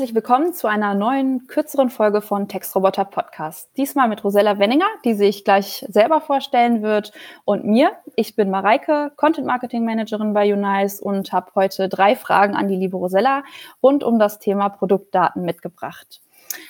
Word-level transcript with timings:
herzlich 0.00 0.14
willkommen 0.14 0.54
zu 0.54 0.66
einer 0.66 0.94
neuen, 0.94 1.46
kürzeren 1.46 1.90
Folge 1.90 2.22
von 2.22 2.48
Textroboter 2.48 3.04
Podcast. 3.04 3.68
Diesmal 3.76 4.08
mit 4.08 4.24
Rosella 4.24 4.58
Wenninger, 4.58 4.86
die 5.04 5.12
sich 5.12 5.44
gleich 5.44 5.84
selber 5.90 6.22
vorstellen 6.22 6.80
wird, 6.80 7.12
und 7.44 7.66
mir. 7.66 7.92
Ich 8.16 8.34
bin 8.34 8.48
Mareike, 8.48 9.12
Content 9.16 9.46
Marketing 9.46 9.84
Managerin 9.84 10.32
bei 10.32 10.54
Unice 10.54 11.02
und 11.02 11.34
habe 11.34 11.50
heute 11.54 11.90
drei 11.90 12.16
Fragen 12.16 12.56
an 12.56 12.66
die 12.66 12.76
liebe 12.76 12.96
Rosella 12.96 13.44
rund 13.82 14.02
um 14.02 14.18
das 14.18 14.38
Thema 14.38 14.70
Produktdaten 14.70 15.44
mitgebracht. 15.44 16.22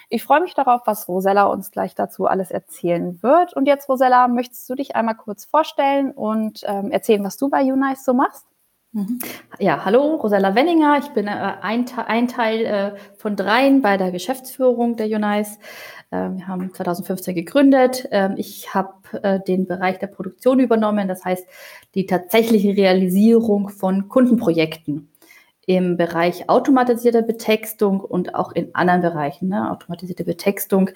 Ich 0.08 0.24
freue 0.24 0.40
mich 0.40 0.54
darauf, 0.54 0.80
was 0.86 1.06
Rosella 1.06 1.44
uns 1.44 1.70
gleich 1.70 1.94
dazu 1.94 2.26
alles 2.26 2.50
erzählen 2.50 3.22
wird. 3.22 3.54
Und 3.54 3.66
jetzt, 3.66 3.88
Rosella, 3.88 4.26
möchtest 4.26 4.68
du 4.68 4.74
dich 4.74 4.96
einmal 4.96 5.14
kurz 5.14 5.44
vorstellen 5.44 6.10
und 6.10 6.64
ähm, 6.64 6.90
erzählen, 6.90 7.22
was 7.22 7.36
du 7.36 7.48
bei 7.48 7.62
Unice 7.62 8.04
so 8.04 8.12
machst? 8.12 8.49
Mhm. 8.92 9.20
Ja, 9.60 9.84
hallo, 9.84 10.16
Rosella 10.16 10.56
Wenninger. 10.56 10.98
Ich 10.98 11.10
bin 11.10 11.28
äh, 11.28 11.30
ein, 11.30 11.86
ein, 12.06 12.26
Teil 12.26 12.64
äh, 12.64 12.92
von 13.16 13.36
dreien 13.36 13.82
bei 13.82 13.96
der 13.96 14.10
Geschäftsführung 14.10 14.96
der 14.96 15.06
Unice. 15.06 15.60
Äh, 16.10 16.30
wir 16.30 16.48
haben 16.48 16.74
2015 16.74 17.36
gegründet. 17.36 18.08
Ähm, 18.10 18.34
ich 18.36 18.74
habe 18.74 18.94
äh, 19.22 19.38
den 19.38 19.66
Bereich 19.66 20.00
der 20.00 20.08
Produktion 20.08 20.58
übernommen, 20.58 21.06
das 21.06 21.24
heißt 21.24 21.46
die 21.94 22.06
tatsächliche 22.06 22.76
Realisierung 22.76 23.68
von 23.68 24.08
Kundenprojekten 24.08 25.08
im 25.66 25.96
Bereich 25.96 26.48
automatisierte 26.48 27.22
Betextung 27.22 28.00
und 28.00 28.34
auch 28.34 28.50
in 28.50 28.74
anderen 28.74 29.02
Bereichen, 29.02 29.50
ne? 29.50 29.70
automatisierte 29.70 30.24
Betextung 30.24 30.90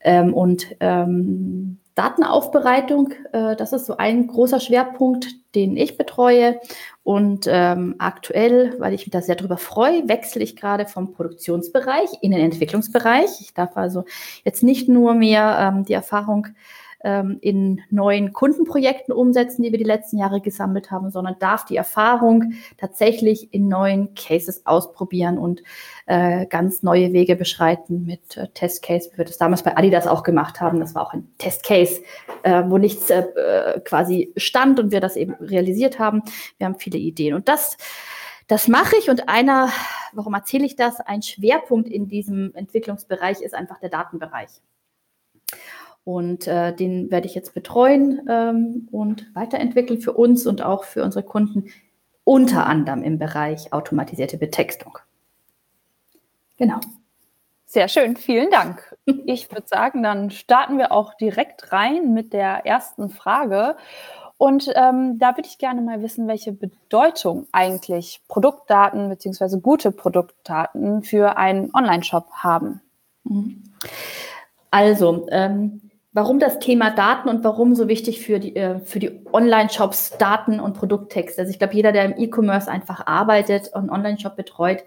ähm, 0.00 0.34
und 0.34 0.66
ähm, 0.80 1.78
Datenaufbereitung. 1.94 3.12
Das 3.30 3.74
ist 3.74 3.84
so 3.84 3.98
ein 3.98 4.26
großer 4.26 4.58
Schwerpunkt, 4.58 5.26
den 5.54 5.76
ich 5.76 5.96
betreue. 5.96 6.60
Und 7.02 7.46
ähm, 7.48 7.96
aktuell, 7.98 8.76
weil 8.78 8.94
ich 8.94 9.06
mich 9.06 9.10
da 9.10 9.22
sehr 9.22 9.36
drüber 9.36 9.56
freue, 9.56 10.08
wechsle 10.08 10.42
ich 10.42 10.56
gerade 10.56 10.86
vom 10.86 11.12
Produktionsbereich 11.12 12.10
in 12.20 12.30
den 12.30 12.40
Entwicklungsbereich. 12.40 13.30
Ich 13.40 13.54
darf 13.54 13.76
also 13.76 14.04
jetzt 14.44 14.62
nicht 14.62 14.88
nur 14.88 15.14
mehr 15.14 15.72
ähm, 15.74 15.84
die 15.84 15.94
Erfahrung 15.94 16.48
ähm, 17.02 17.38
in 17.40 17.80
neuen 17.90 18.32
Kundenprojekten 18.32 19.12
umsetzen, 19.12 19.62
die 19.62 19.72
wir 19.72 19.78
die 19.78 19.84
letzten 19.84 20.18
Jahre 20.18 20.40
gesammelt 20.40 20.90
haben, 20.90 21.10
sondern 21.10 21.36
darf 21.38 21.64
die 21.64 21.76
Erfahrung 21.76 22.52
tatsächlich 22.78 23.52
in 23.54 23.68
neuen 23.68 24.14
Cases 24.14 24.66
ausprobieren 24.66 25.38
und 25.38 25.62
äh, 26.06 26.46
ganz 26.46 26.82
neue 26.82 27.12
Wege 27.12 27.36
beschreiten 27.36 28.04
mit 28.04 28.36
äh, 28.36 28.48
Testcase, 28.48 29.10
wie 29.12 29.18
wir 29.18 29.24
das 29.24 29.38
damals 29.38 29.62
bei 29.62 29.76
Adidas 29.76 30.06
auch 30.06 30.22
gemacht 30.22 30.60
haben. 30.60 30.80
Das 30.80 30.94
war 30.94 31.06
auch 31.06 31.12
ein 31.12 31.28
Testcase, 31.38 32.02
äh, 32.42 32.62
wo 32.66 32.78
nichts 32.78 33.10
äh, 33.10 33.20
äh, 33.20 33.80
quasi 33.80 34.32
stand 34.36 34.78
und 34.80 34.92
wir 34.92 35.00
das 35.00 35.16
eben 35.16 35.34
realisiert 35.34 35.98
haben. 35.98 36.22
Wir 36.58 36.66
haben 36.66 36.78
viele 36.78 36.98
Ideen 36.98 37.34
und 37.34 37.48
das 37.48 37.76
das 38.50 38.66
mache 38.66 38.96
ich 38.96 39.08
und 39.08 39.28
einer, 39.28 39.70
warum 40.12 40.34
erzähle 40.34 40.66
ich 40.66 40.74
das? 40.74 40.98
Ein 40.98 41.22
Schwerpunkt 41.22 41.88
in 41.88 42.08
diesem 42.08 42.52
Entwicklungsbereich 42.56 43.42
ist 43.42 43.54
einfach 43.54 43.78
der 43.78 43.90
Datenbereich. 43.90 44.50
Und 46.04 46.46
äh, 46.46 46.74
den 46.74 47.10
werde 47.10 47.26
ich 47.26 47.34
jetzt 47.34 47.54
betreuen 47.54 48.22
ähm, 48.28 48.88
und 48.90 49.34
weiterentwickeln 49.34 50.00
für 50.00 50.12
uns 50.12 50.46
und 50.46 50.62
auch 50.62 50.84
für 50.84 51.04
unsere 51.04 51.24
Kunden, 51.24 51.66
unter 52.24 52.66
anderem 52.66 53.02
im 53.02 53.18
Bereich 53.18 53.72
automatisierte 53.72 54.38
Betextung. 54.38 54.98
Genau. 56.56 56.80
Sehr 57.66 57.88
schön, 57.88 58.16
vielen 58.16 58.50
Dank. 58.50 58.96
Ich 59.26 59.50
würde 59.50 59.66
sagen, 59.66 60.02
dann 60.02 60.30
starten 60.30 60.76
wir 60.78 60.90
auch 60.90 61.14
direkt 61.14 61.72
rein 61.72 62.14
mit 62.14 62.32
der 62.32 62.66
ersten 62.66 63.10
Frage. 63.10 63.76
Und 64.38 64.72
ähm, 64.74 65.18
da 65.18 65.36
würde 65.36 65.48
ich 65.48 65.58
gerne 65.58 65.82
mal 65.82 66.02
wissen, 66.02 66.26
welche 66.26 66.52
Bedeutung 66.52 67.46
eigentlich 67.52 68.22
Produktdaten 68.26 69.08
bzw. 69.08 69.60
gute 69.60 69.92
Produktdaten 69.92 71.02
für 71.02 71.36
einen 71.36 71.72
Online-Shop 71.74 72.26
haben. 72.32 72.80
Mhm. 73.24 73.62
Also, 74.70 75.26
ähm, 75.30 75.89
warum 76.12 76.38
das 76.38 76.58
Thema 76.58 76.90
Daten 76.90 77.28
und 77.28 77.44
warum 77.44 77.74
so 77.74 77.88
wichtig 77.88 78.20
für 78.20 78.40
die, 78.40 78.56
äh, 78.56 78.80
für 78.80 78.98
die 78.98 79.24
Online-Shops 79.32 80.18
Daten 80.18 80.60
und 80.60 80.74
Produkttexte. 80.74 81.42
Also 81.42 81.50
ich 81.50 81.58
glaube, 81.58 81.74
jeder, 81.74 81.92
der 81.92 82.04
im 82.04 82.18
E-Commerce 82.18 82.70
einfach 82.70 83.06
arbeitet 83.06 83.70
und 83.72 83.90
Online-Shop 83.90 84.36
betreut, 84.36 84.82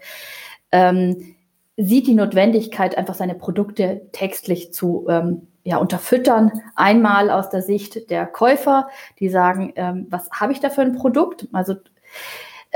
ähm, 0.72 1.34
sieht 1.76 2.06
die 2.06 2.14
Notwendigkeit, 2.14 2.96
einfach 2.96 3.14
seine 3.14 3.34
Produkte 3.34 4.02
textlich 4.12 4.72
zu 4.72 5.06
ähm, 5.08 5.48
ja, 5.64 5.78
unterfüttern. 5.78 6.52
Einmal 6.76 7.30
aus 7.30 7.48
der 7.48 7.62
Sicht 7.62 8.10
der 8.10 8.26
Käufer, 8.26 8.88
die 9.18 9.28
sagen, 9.28 9.72
ähm, 9.76 10.06
was 10.10 10.30
habe 10.30 10.52
ich 10.52 10.60
da 10.60 10.70
für 10.70 10.82
ein 10.82 10.94
Produkt? 10.94 11.48
Also 11.52 11.74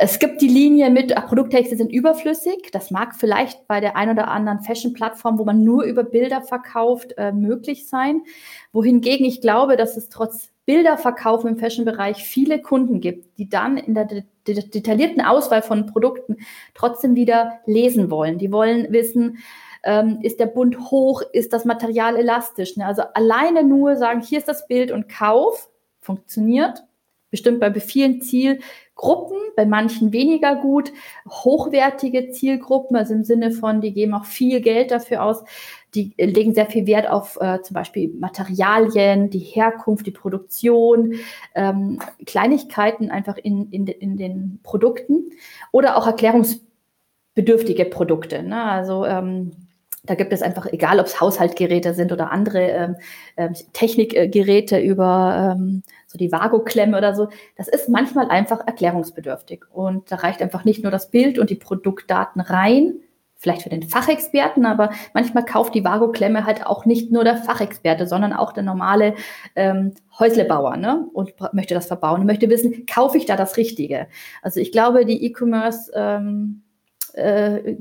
es 0.00 0.20
gibt 0.20 0.40
die 0.40 0.48
Linie 0.48 0.90
mit, 0.90 1.12
Produkttexte 1.12 1.76
sind 1.76 1.90
überflüssig. 1.90 2.70
Das 2.72 2.92
mag 2.92 3.16
vielleicht 3.16 3.66
bei 3.66 3.80
der 3.80 3.96
ein 3.96 4.08
oder 4.08 4.28
anderen 4.28 4.60
Fashion-Plattform, 4.60 5.40
wo 5.40 5.44
man 5.44 5.64
nur 5.64 5.82
über 5.82 6.04
Bilder 6.04 6.40
verkauft, 6.40 7.14
äh, 7.16 7.32
möglich 7.32 7.88
sein. 7.88 8.22
Wohingegen 8.72 9.26
ich 9.26 9.40
glaube, 9.40 9.76
dass 9.76 9.96
es 9.96 10.08
trotz 10.08 10.52
Bilderverkauf 10.66 11.44
im 11.44 11.56
Fashion-Bereich 11.56 12.18
viele 12.24 12.62
Kunden 12.62 13.00
gibt, 13.00 13.38
die 13.38 13.48
dann 13.48 13.76
in 13.76 13.94
der 13.94 14.04
de 14.04 14.22
de 14.46 14.68
detaillierten 14.68 15.20
Auswahl 15.20 15.62
von 15.62 15.86
Produkten 15.86 16.36
trotzdem 16.74 17.16
wieder 17.16 17.58
lesen 17.66 18.08
wollen. 18.10 18.38
Die 18.38 18.52
wollen 18.52 18.92
wissen, 18.92 19.38
ähm, 19.82 20.20
ist 20.22 20.38
der 20.38 20.46
Bund 20.46 20.78
hoch, 20.92 21.22
ist 21.32 21.52
das 21.52 21.64
Material 21.64 22.16
elastisch. 22.16 22.76
Ne? 22.76 22.86
Also 22.86 23.02
alleine 23.14 23.64
nur 23.64 23.96
sagen, 23.96 24.20
hier 24.20 24.38
ist 24.38 24.48
das 24.48 24.68
Bild 24.68 24.92
und 24.92 25.08
Kauf, 25.08 25.68
funktioniert. 26.00 26.84
Bestimmt 27.30 27.60
bei 27.60 27.72
vielen 27.74 28.22
Ziel 28.22 28.60
Gruppen, 28.98 29.38
bei 29.54 29.64
manchen 29.64 30.12
weniger 30.12 30.56
gut, 30.56 30.92
hochwertige 31.28 32.30
Zielgruppen, 32.30 32.96
also 32.96 33.14
im 33.14 33.22
Sinne 33.22 33.52
von, 33.52 33.80
die 33.80 33.92
geben 33.92 34.12
auch 34.12 34.24
viel 34.24 34.60
Geld 34.60 34.90
dafür 34.90 35.22
aus, 35.22 35.44
die 35.94 36.14
legen 36.18 36.52
sehr 36.52 36.66
viel 36.66 36.88
Wert 36.88 37.08
auf 37.08 37.38
äh, 37.40 37.62
zum 37.62 37.74
Beispiel 37.74 38.12
Materialien, 38.18 39.30
die 39.30 39.38
Herkunft, 39.38 40.04
die 40.04 40.10
Produktion, 40.10 41.14
ähm, 41.54 42.00
Kleinigkeiten 42.26 43.08
einfach 43.10 43.36
in, 43.36 43.70
in, 43.70 43.86
in 43.86 44.16
den 44.16 44.58
Produkten 44.64 45.30
oder 45.70 45.96
auch 45.96 46.08
erklärungsbedürftige 46.08 47.84
Produkte. 47.84 48.42
Ne? 48.42 48.60
Also 48.60 49.06
ähm, 49.06 49.52
da 50.02 50.16
gibt 50.16 50.32
es 50.32 50.42
einfach, 50.42 50.66
egal 50.66 50.98
ob 50.98 51.06
es 51.06 51.20
Haushaltgeräte 51.20 51.94
sind 51.94 52.10
oder 52.10 52.32
andere 52.32 52.62
ähm, 52.62 52.96
ähm, 53.36 53.54
Technikgeräte 53.74 54.80
über 54.80 55.54
ähm, 55.56 55.82
so 56.08 56.18
die 56.18 56.32
Vago-Klemme 56.32 56.96
oder 56.96 57.14
so, 57.14 57.28
das 57.56 57.68
ist 57.68 57.88
manchmal 57.88 58.28
einfach 58.30 58.66
erklärungsbedürftig. 58.66 59.64
Und 59.70 60.10
da 60.10 60.16
reicht 60.16 60.40
einfach 60.40 60.64
nicht 60.64 60.82
nur 60.82 60.90
das 60.90 61.10
Bild 61.10 61.38
und 61.38 61.50
die 61.50 61.54
Produktdaten 61.54 62.40
rein, 62.40 63.00
vielleicht 63.36 63.62
für 63.62 63.68
den 63.68 63.82
Fachexperten, 63.82 64.66
aber 64.66 64.90
manchmal 65.12 65.44
kauft 65.44 65.74
die 65.74 65.84
Vago-Klemme 65.84 66.44
halt 66.44 66.66
auch 66.66 66.86
nicht 66.86 67.12
nur 67.12 67.24
der 67.24 67.36
Fachexperte, 67.36 68.06
sondern 68.06 68.32
auch 68.32 68.52
der 68.52 68.64
normale 68.64 69.14
ähm, 69.54 69.92
Häuslebauer 70.18 70.76
ne? 70.76 71.06
und 71.12 71.34
möchte 71.52 71.74
das 71.74 71.86
verbauen 71.86 72.22
und 72.22 72.26
möchte 72.26 72.50
wissen, 72.50 72.86
kaufe 72.86 73.18
ich 73.18 73.26
da 73.26 73.36
das 73.36 73.56
Richtige? 73.58 74.08
Also 74.42 74.60
ich 74.60 74.72
glaube, 74.72 75.04
die 75.04 75.24
E-Commerce 75.24 75.92
ähm, 75.94 76.62
äh, 77.12 77.76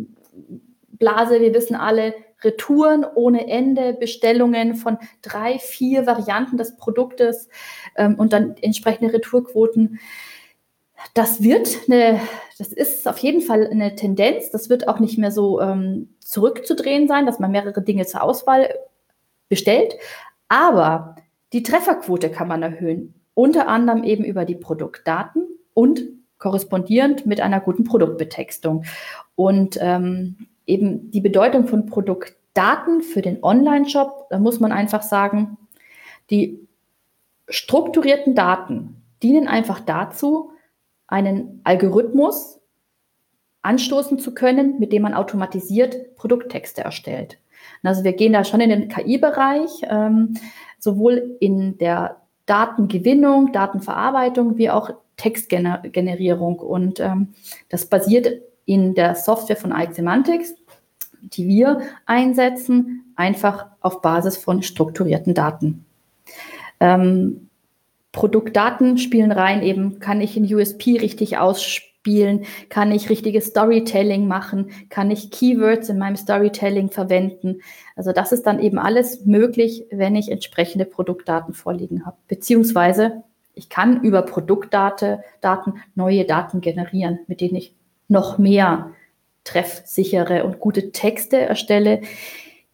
Blase, 0.89 1.39
wir 1.39 1.53
wissen 1.53 1.75
alle, 1.75 2.13
Retouren 2.43 3.05
ohne 3.15 3.47
Ende, 3.47 3.93
Bestellungen 3.93 4.75
von 4.75 4.97
drei, 5.21 5.59
vier 5.59 6.05
Varianten 6.05 6.57
des 6.57 6.77
Produktes 6.77 7.49
ähm, 7.95 8.15
und 8.15 8.33
dann 8.33 8.55
entsprechende 8.61 9.13
Retourquoten. 9.13 9.99
Das 11.13 11.41
wird 11.41 11.69
eine, 11.87 12.19
das 12.57 12.71
ist 12.73 13.07
auf 13.07 13.17
jeden 13.19 13.41
Fall 13.41 13.67
eine 13.67 13.95
Tendenz. 13.95 14.49
Das 14.51 14.69
wird 14.69 14.87
auch 14.87 14.99
nicht 14.99 15.17
mehr 15.17 15.31
so 15.31 15.61
ähm, 15.61 16.15
zurückzudrehen 16.19 17.07
sein, 17.07 17.25
dass 17.25 17.39
man 17.39 17.51
mehrere 17.51 17.81
Dinge 17.81 18.05
zur 18.05 18.23
Auswahl 18.23 18.69
bestellt. 19.49 19.95
Aber 20.47 21.15
die 21.53 21.63
Trefferquote 21.63 22.29
kann 22.29 22.47
man 22.47 22.63
erhöhen, 22.63 23.13
unter 23.33 23.67
anderem 23.67 24.03
eben 24.03 24.23
über 24.23 24.45
die 24.45 24.55
Produktdaten 24.55 25.47
und 25.73 26.01
korrespondierend 26.39 27.25
mit 27.25 27.41
einer 27.41 27.59
guten 27.59 27.83
Produktbetextung. 27.83 28.83
Und 29.35 29.77
ähm, 29.81 30.47
eben 30.67 31.09
die 31.11 31.21
Bedeutung 31.21 31.67
von 31.67 31.87
Produktdaten 31.87 33.01
für 33.01 33.21
den 33.21 33.43
Online-Shop, 33.43 34.27
da 34.29 34.37
muss 34.37 34.59
man 34.59 34.71
einfach 34.71 35.01
sagen, 35.01 35.57
die 36.29 36.67
strukturierten 37.49 38.35
Daten 38.35 39.01
dienen 39.23 39.47
einfach 39.47 39.79
dazu, 39.79 40.51
einen 41.07 41.61
Algorithmus 41.63 42.59
anstoßen 43.61 44.19
zu 44.19 44.33
können, 44.33 44.79
mit 44.79 44.91
dem 44.91 45.01
man 45.01 45.13
automatisiert 45.13 46.15
Produkttexte 46.15 46.81
erstellt. 46.81 47.39
Also 47.83 48.03
wir 48.03 48.13
gehen 48.13 48.33
da 48.33 48.43
schon 48.43 48.61
in 48.61 48.69
den 48.69 48.87
KI-Bereich, 48.89 49.81
ähm, 49.83 50.35
sowohl 50.79 51.37
in 51.39 51.77
der 51.77 52.21
Datengewinnung, 52.45 53.51
Datenverarbeitung 53.51 54.57
wie 54.57 54.69
auch 54.69 54.91
Textgenerierung. 55.17 56.59
Und 56.59 56.99
ähm, 56.99 57.33
das 57.69 57.85
basiert 57.87 58.41
in 58.67 58.93
der 58.93 59.15
Software 59.15 59.57
von 59.57 59.71
iX 59.71 59.95
Semantics, 59.95 60.53
die 61.21 61.47
wir 61.47 61.81
einsetzen, 62.05 63.13
einfach 63.15 63.65
auf 63.81 64.03
Basis 64.03 64.37
von 64.37 64.61
strukturierten 64.61 65.33
Daten. 65.33 65.85
Ähm, 66.79 67.49
Produktdaten 68.11 68.99
spielen 68.99 69.31
rein, 69.31 69.63
eben 69.63 69.97
kann 69.99 70.21
ich 70.21 70.37
in 70.37 70.53
USP 70.53 70.99
richtig 70.99 71.39
ausspielen 71.39 71.87
spielen? 72.07 72.45
Kann 72.69 72.91
ich 72.93 73.09
richtiges 73.09 73.47
Storytelling 73.47 74.27
machen? 74.27 74.71
Kann 74.89 75.11
ich 75.11 75.29
Keywords 75.29 75.89
in 75.89 75.97
meinem 75.97 76.15
Storytelling 76.15 76.89
verwenden? 76.89 77.61
Also 77.97 78.13
das 78.13 78.31
ist 78.31 78.43
dann 78.47 78.59
eben 78.61 78.79
alles 78.79 79.25
möglich, 79.25 79.85
wenn 79.91 80.15
ich 80.15 80.31
entsprechende 80.31 80.85
Produktdaten 80.85 81.53
vorliegen 81.53 82.05
habe. 82.05 82.15
Beziehungsweise 82.29 83.23
ich 83.53 83.67
kann 83.67 84.01
über 84.03 84.21
Produktdaten 84.21 85.17
Daten, 85.41 85.73
neue 85.95 86.23
Daten 86.25 86.61
generieren, 86.61 87.19
mit 87.27 87.41
denen 87.41 87.55
ich 87.55 87.75
noch 88.07 88.37
mehr 88.37 88.91
treffsichere 89.43 90.43
und 90.43 90.59
gute 90.59 90.91
Texte 90.91 91.37
erstelle, 91.37 92.01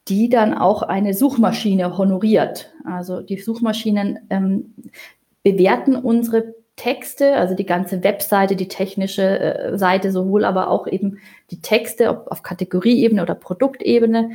die 0.08 0.30
dann 0.30 0.54
auch 0.54 0.82
eine 0.82 1.14
Suchmaschine 1.14 1.98
honoriert. 1.98 2.74
Also 2.84 3.22
die 3.22 3.40
Suchmaschinen 3.40 4.20
ähm, 4.30 4.74
bewerten 5.44 5.96
unsere 5.96 6.56
Texte, 6.76 7.36
also 7.36 7.56
die 7.56 7.66
ganze 7.66 8.04
Webseite, 8.04 8.56
die 8.56 8.68
technische 8.68 9.40
äh, 9.40 9.78
Seite 9.78 10.12
sowohl, 10.12 10.44
aber 10.44 10.70
auch 10.70 10.88
eben 10.88 11.20
die 11.52 11.62
Texte 11.62 12.10
ob 12.10 12.32
auf 12.32 12.42
Kategorieebene 12.42 13.22
oder 13.22 13.36
Produktebene. 13.36 14.32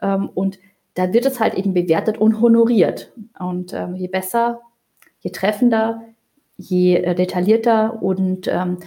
Ähm, 0.00 0.30
und 0.34 0.58
da 0.94 1.12
wird 1.12 1.26
es 1.26 1.38
halt 1.38 1.54
eben 1.54 1.74
bewertet 1.74 2.18
und 2.18 2.40
honoriert. 2.40 3.12
Und 3.38 3.72
ähm, 3.74 3.94
je 3.94 4.08
besser, 4.08 4.60
je 5.20 5.30
treffender, 5.30 6.02
je 6.56 6.96
äh, 6.96 7.14
detaillierter 7.14 8.02
und 8.02 8.48
ähm, 8.48 8.78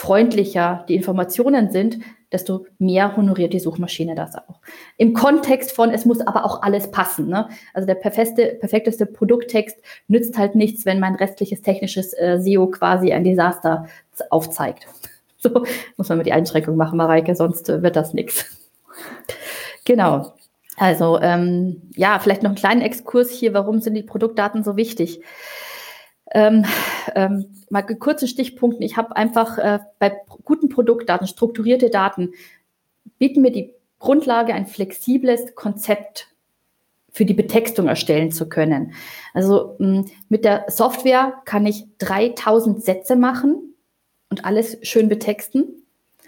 käuferfreundlicher 0.00 0.84
die 0.88 0.94
Informationen 0.94 1.70
sind, 1.70 1.98
desto 2.32 2.66
mehr 2.78 3.16
honoriert 3.16 3.52
die 3.52 3.60
Suchmaschine 3.60 4.14
das 4.14 4.34
auch. 4.36 4.60
Im 4.96 5.14
Kontext 5.14 5.72
von, 5.72 5.90
es 5.90 6.04
muss 6.04 6.20
aber 6.20 6.44
auch 6.44 6.62
alles 6.62 6.90
passen. 6.90 7.28
Ne? 7.28 7.48
Also 7.74 7.86
der 7.86 7.96
perfekte, 7.96 8.56
perfekteste 8.60 9.04
Produkttext 9.06 9.78
nützt 10.08 10.38
halt 10.38 10.54
nichts, 10.54 10.86
wenn 10.86 11.00
mein 11.00 11.16
restliches 11.16 11.60
technisches 11.62 12.12
äh, 12.14 12.38
SEO 12.40 12.68
quasi 12.68 13.12
ein 13.12 13.24
Desaster 13.24 13.86
aufzeigt. 14.30 14.86
So 15.42 15.64
muss 15.96 16.10
man 16.10 16.18
mit 16.18 16.26
die 16.26 16.34
Einschränkung 16.34 16.76
machen, 16.76 16.98
Mareike, 16.98 17.34
sonst 17.34 17.70
äh, 17.70 17.82
wird 17.82 17.96
das 17.96 18.12
nichts. 18.12 18.44
Genau. 19.86 20.34
Also 20.76 21.18
ähm, 21.20 21.80
ja, 21.96 22.18
vielleicht 22.18 22.42
noch 22.42 22.50
einen 22.50 22.58
kleinen 22.58 22.82
Exkurs 22.82 23.30
hier, 23.30 23.54
warum 23.54 23.80
sind 23.80 23.94
die 23.94 24.02
Produktdaten 24.02 24.62
so 24.62 24.76
wichtig? 24.76 25.22
Ähm, 26.32 26.64
ähm, 27.14 27.46
mal 27.70 27.82
kurze 27.82 28.28
Stichpunkten. 28.28 28.82
Ich 28.82 28.96
habe 28.96 29.16
einfach 29.16 29.58
äh, 29.58 29.80
bei 29.98 30.16
guten 30.44 30.68
Produktdaten, 30.68 31.26
strukturierte 31.26 31.90
Daten, 31.90 32.32
bieten 33.18 33.42
mir 33.42 33.52
die 33.52 33.74
Grundlage, 33.98 34.54
ein 34.54 34.66
flexibles 34.66 35.54
Konzept 35.54 36.28
für 37.10 37.24
die 37.24 37.34
Betextung 37.34 37.88
erstellen 37.88 38.30
zu 38.30 38.48
können. 38.48 38.94
Also 39.34 39.76
mh, 39.78 40.04
mit 40.28 40.44
der 40.44 40.66
Software 40.68 41.34
kann 41.44 41.66
ich 41.66 41.86
3000 41.98 42.82
Sätze 42.82 43.16
machen 43.16 43.74
und 44.30 44.44
alles 44.44 44.78
schön 44.82 45.08
betexten. 45.08 45.84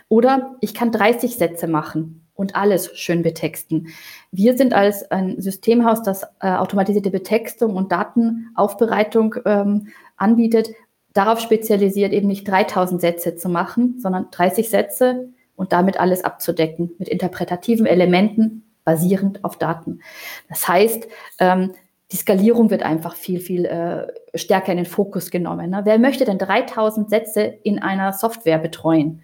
Oder 0.08 0.56
ich 0.60 0.74
kann 0.74 0.92
30 0.92 1.36
Sätze 1.36 1.68
machen 1.68 2.21
und 2.34 2.56
alles 2.56 2.96
schön 2.98 3.22
betexten. 3.22 3.88
Wir 4.30 4.56
sind 4.56 4.74
als 4.74 5.10
ein 5.10 5.40
Systemhaus, 5.40 6.02
das 6.02 6.24
äh, 6.40 6.48
automatisierte 6.48 7.10
Betextung 7.10 7.76
und 7.76 7.92
Datenaufbereitung 7.92 9.36
ähm, 9.44 9.88
anbietet, 10.16 10.70
darauf 11.12 11.40
spezialisiert, 11.40 12.12
eben 12.12 12.28
nicht 12.28 12.48
3000 12.48 13.00
Sätze 13.00 13.36
zu 13.36 13.48
machen, 13.48 13.96
sondern 13.98 14.28
30 14.30 14.70
Sätze 14.70 15.28
und 15.56 15.72
damit 15.72 16.00
alles 16.00 16.24
abzudecken 16.24 16.92
mit 16.98 17.08
interpretativen 17.08 17.86
Elementen 17.86 18.64
basierend 18.84 19.44
auf 19.44 19.58
Daten. 19.58 20.00
Das 20.48 20.66
heißt, 20.66 21.06
ähm, 21.38 21.72
die 22.10 22.16
Skalierung 22.16 22.70
wird 22.70 22.82
einfach 22.82 23.14
viel, 23.14 23.40
viel 23.40 23.64
äh, 23.64 24.06
stärker 24.36 24.72
in 24.72 24.76
den 24.76 24.86
Fokus 24.86 25.30
genommen. 25.30 25.70
Ne? 25.70 25.82
Wer 25.84 25.98
möchte 25.98 26.24
denn 26.24 26.38
3000 26.38 27.08
Sätze 27.08 27.42
in 27.62 27.78
einer 27.78 28.12
Software 28.12 28.58
betreuen? 28.58 29.22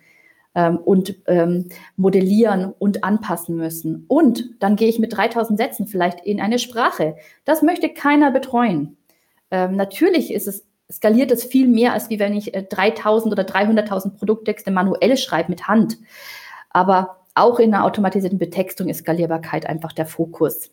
Ähm, 0.59 0.79
und 0.79 1.15
ähm, 1.29 1.69
modellieren 1.97 2.75
und 2.77 3.05
anpassen 3.05 3.55
müssen. 3.55 4.05
Und 4.09 4.51
dann 4.59 4.75
gehe 4.75 4.89
ich 4.89 4.99
mit 4.99 5.17
3000 5.17 5.57
Sätzen 5.57 5.87
vielleicht 5.87 6.27
in 6.27 6.41
eine 6.41 6.59
Sprache. 6.59 7.15
Das 7.45 7.63
möchte 7.63 7.89
keiner 7.91 8.33
betreuen. 8.33 8.97
Ähm, 9.53 9.77
natürlich 9.77 10.35
ist 10.35 10.49
es 10.49 10.65
skaliert 10.91 11.31
es 11.31 11.45
viel 11.45 11.69
mehr, 11.69 11.93
als 11.93 12.11
wie 12.11 12.19
wenn 12.19 12.35
ich 12.35 12.55
äh, 12.55 12.65
3000 12.65 13.33
oder 13.33 13.45
300.000 13.45 14.17
Produkttexte 14.17 14.73
manuell 14.73 15.17
schreibe 15.17 15.51
mit 15.51 15.69
Hand. 15.69 15.99
Aber 16.71 17.19
auch 17.35 17.61
in 17.61 17.73
einer 17.73 17.85
automatisierten 17.85 18.39
Betextung 18.39 18.89
ist 18.89 19.01
Skalierbarkeit 19.01 19.65
einfach 19.65 19.93
der 19.93 20.07
Fokus. 20.07 20.73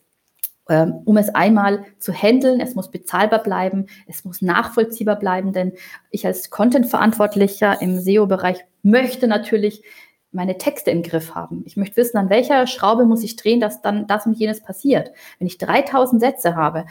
Ähm, 0.68 1.02
um 1.06 1.18
es 1.18 1.30
einmal 1.30 1.86
zu 2.00 2.12
handeln. 2.12 2.60
Es 2.60 2.74
muss 2.74 2.90
bezahlbar 2.90 3.44
bleiben, 3.44 3.86
es 4.08 4.26
muss 4.26 4.42
nachvollziehbar 4.42 5.18
bleiben, 5.18 5.54
denn 5.54 5.74
ich 6.10 6.26
als 6.26 6.50
Content-Verantwortlicher 6.50 7.84
im 7.84 8.00
SEO-Bereich 8.00 8.66
möchte 8.86 9.28
natürlich 9.28 9.84
meine 10.32 10.58
Texte 10.58 10.92
im 10.92 11.02
Griff 11.02 11.34
haben. 11.34 11.64
Ich 11.66 11.78
möchte 11.78 11.98
wissen, 11.98 12.18
an 12.18 12.30
welcher 12.30 12.68
Schraube 12.68 13.06
muss 13.06 13.24
ich 13.24 13.36
drehen, 13.36 13.60
dass 13.60 13.82
dann 13.82 14.06
das 14.06 14.26
und 14.26 14.38
jenes 14.38 14.62
passiert. 14.62 15.12
Wenn 15.40 15.48
ich 15.48 15.58
3000 15.58 16.22
Sätze 16.22 16.56
habe, 16.56 16.86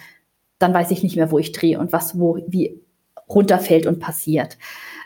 dann 0.58 0.74
weiß 0.74 0.90
ich 0.90 1.02
nicht 1.02 1.16
mehr, 1.16 1.30
wo 1.30 1.38
ich 1.38 1.52
drehe 1.52 1.78
und 1.78 1.92
was 1.92 2.18
wo 2.18 2.38
wie 2.48 2.80
runterfällt 3.28 3.86
und 3.86 4.00
passiert. 4.00 4.58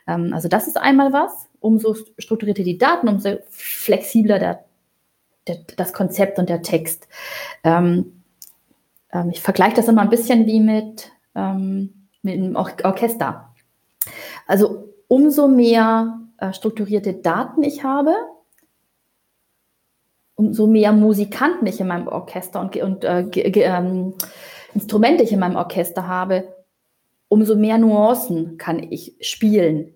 Ähm, 0.06 0.32
also 0.32 0.48
das 0.48 0.66
ist 0.66 0.76
einmal 0.76 1.12
was. 1.12 1.48
Umso 1.60 1.96
strukturierter 2.18 2.62
die 2.62 2.78
Daten, 2.78 3.08
umso 3.08 3.38
flexibler 3.50 4.38
der, 4.38 4.64
der, 5.48 5.58
das 5.76 5.92
Konzept 5.92 6.38
und 6.38 6.48
der 6.48 6.62
Text. 6.62 7.08
Ähm, 7.64 8.22
ähm, 9.12 9.30
ich 9.30 9.40
vergleiche 9.40 9.76
das 9.76 9.88
immer 9.88 10.02
ein 10.02 10.10
bisschen 10.10 10.46
wie 10.46 10.60
mit, 10.60 11.10
ähm, 11.34 12.08
mit 12.22 12.34
einem 12.34 12.54
Or 12.56 12.70
Orchester. 12.84 13.52
Also 14.46 14.94
umso 15.08 15.48
mehr 15.48 16.20
äh, 16.38 16.52
strukturierte 16.52 17.14
Daten 17.14 17.62
ich 17.62 17.84
habe, 17.84 18.14
umso 20.34 20.66
mehr 20.66 20.92
Musikanten 20.92 21.66
ich 21.66 21.80
in 21.80 21.88
meinem 21.88 22.08
Orchester 22.08 22.60
und, 22.60 22.76
und 22.76 23.04
äh, 23.04 23.22
ähm, 23.22 24.14
Instrumente 24.74 25.24
ich 25.24 25.32
in 25.32 25.40
meinem 25.40 25.56
Orchester 25.56 26.06
habe, 26.06 26.54
umso 27.28 27.56
mehr 27.56 27.78
Nuancen 27.78 28.56
kann 28.58 28.82
ich 28.90 29.16
spielen 29.20 29.94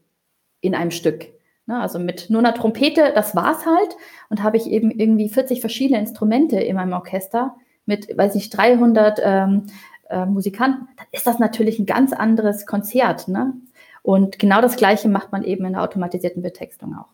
in 0.61 0.75
einem 0.75 0.91
Stück. 0.91 1.29
Ne, 1.67 1.81
also 1.81 2.01
mit 2.01 2.29
nur 2.29 2.41
einer 2.41 2.55
Trompete, 2.55 3.13
das 3.15 3.37
war's 3.37 3.65
halt. 3.67 3.97
Und 4.31 4.43
habe 4.43 4.57
ich 4.57 4.67
eben 4.67 4.91
irgendwie 4.91 5.29
40 5.29 5.61
verschiedene 5.61 6.01
Instrumente 6.01 6.59
in 6.59 6.75
meinem 6.75 6.93
Orchester, 6.93 7.55
mit, 7.87 8.17
weiß 8.17 8.35
ich, 8.35 8.51
300 8.51 9.21
ähm, 9.23 9.67
äh, 10.09 10.27
Musikanten, 10.27 10.89
dann 10.97 11.07
ist 11.13 11.27
das 11.27 11.39
natürlich 11.39 11.79
ein 11.79 11.87
ganz 11.87 12.13
anderes 12.13 12.67
Konzert. 12.67 13.29
Ne? 13.29 13.55
Und 14.03 14.39
genau 14.39 14.61
das 14.61 14.77
Gleiche 14.77 15.09
macht 15.09 15.33
man 15.33 15.45
eben 15.45 15.65
in 15.65 15.73
der 15.73 15.83
automatisierten 15.83 16.43
Betextung 16.43 16.97
auch. 16.97 17.09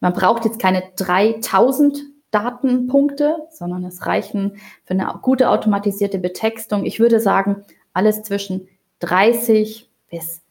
Man 0.00 0.12
braucht 0.12 0.44
jetzt 0.44 0.60
keine 0.60 0.82
3000 0.96 1.98
Datenpunkte, 2.30 3.36
sondern 3.50 3.84
es 3.84 4.06
reichen 4.06 4.58
für 4.84 4.94
eine 4.94 5.18
gute 5.22 5.48
automatisierte 5.48 6.18
Betextung, 6.18 6.84
ich 6.84 7.00
würde 7.00 7.20
sagen, 7.20 7.64
alles 7.94 8.22
zwischen 8.22 8.68
30 9.00 9.88
bis 10.10 10.42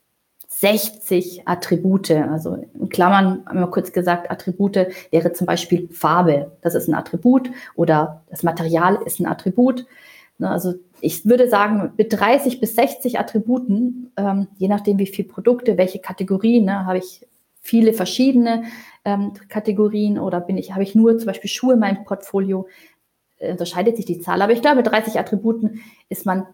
60 0.48 1.48
Attribute. 1.48 2.12
Also 2.12 2.56
in 2.56 2.90
Klammern 2.90 3.46
einmal 3.46 3.70
kurz 3.70 3.92
gesagt, 3.92 4.32
Attribute 4.32 4.88
wäre 5.12 5.34
zum 5.34 5.46
Beispiel 5.46 5.88
Farbe. 5.92 6.52
Das 6.62 6.74
ist 6.74 6.88
ein 6.88 6.96
Attribut 6.96 7.52
oder 7.76 8.24
das 8.30 8.44
Material 8.44 9.00
ist 9.06 9.20
ein 9.20 9.28
Attribut. 9.28 9.86
Ne, 10.40 10.50
also 10.50 10.76
ich 11.02 11.26
würde 11.26 11.50
sagen, 11.50 11.94
mit 11.98 12.14
30 12.14 12.60
bis 12.60 12.76
60 12.76 13.20
Attributen, 13.20 14.12
ähm, 14.18 14.48
je 14.58 14.68
nachdem 14.68 15.00
wie 15.00 15.08
viele 15.08 15.28
Produkte, 15.28 15.78
welche 15.78 16.00
Kategorien, 16.00 16.66
ne, 16.66 16.86
habe 16.86 17.00
ich 17.00 17.26
viele 17.60 17.92
verschiedene 17.94 18.64
ähm, 19.04 19.34
Kategorien 19.50 20.20
oder 20.20 20.40
bin 20.40 20.58
ich, 20.58 20.74
habe 20.74 20.84
ich 20.84 20.96
nur 20.96 21.18
zum 21.18 21.28
Beispiel 21.28 21.50
Schuhe 21.50 21.74
in 21.74 21.80
meinem 21.80 22.04
Portfolio, 22.06 22.68
äh, 23.38 23.52
unterscheidet 23.52 23.98
sich 23.98 24.06
die 24.06 24.20
Zahl. 24.20 24.42
Aber 24.42 24.54
ich 24.54 24.62
glaube, 24.62 24.78
mit 24.78 24.88
30 24.88 25.20
Attributen 25.20 25.82
ist 26.08 26.26
man 26.26 26.46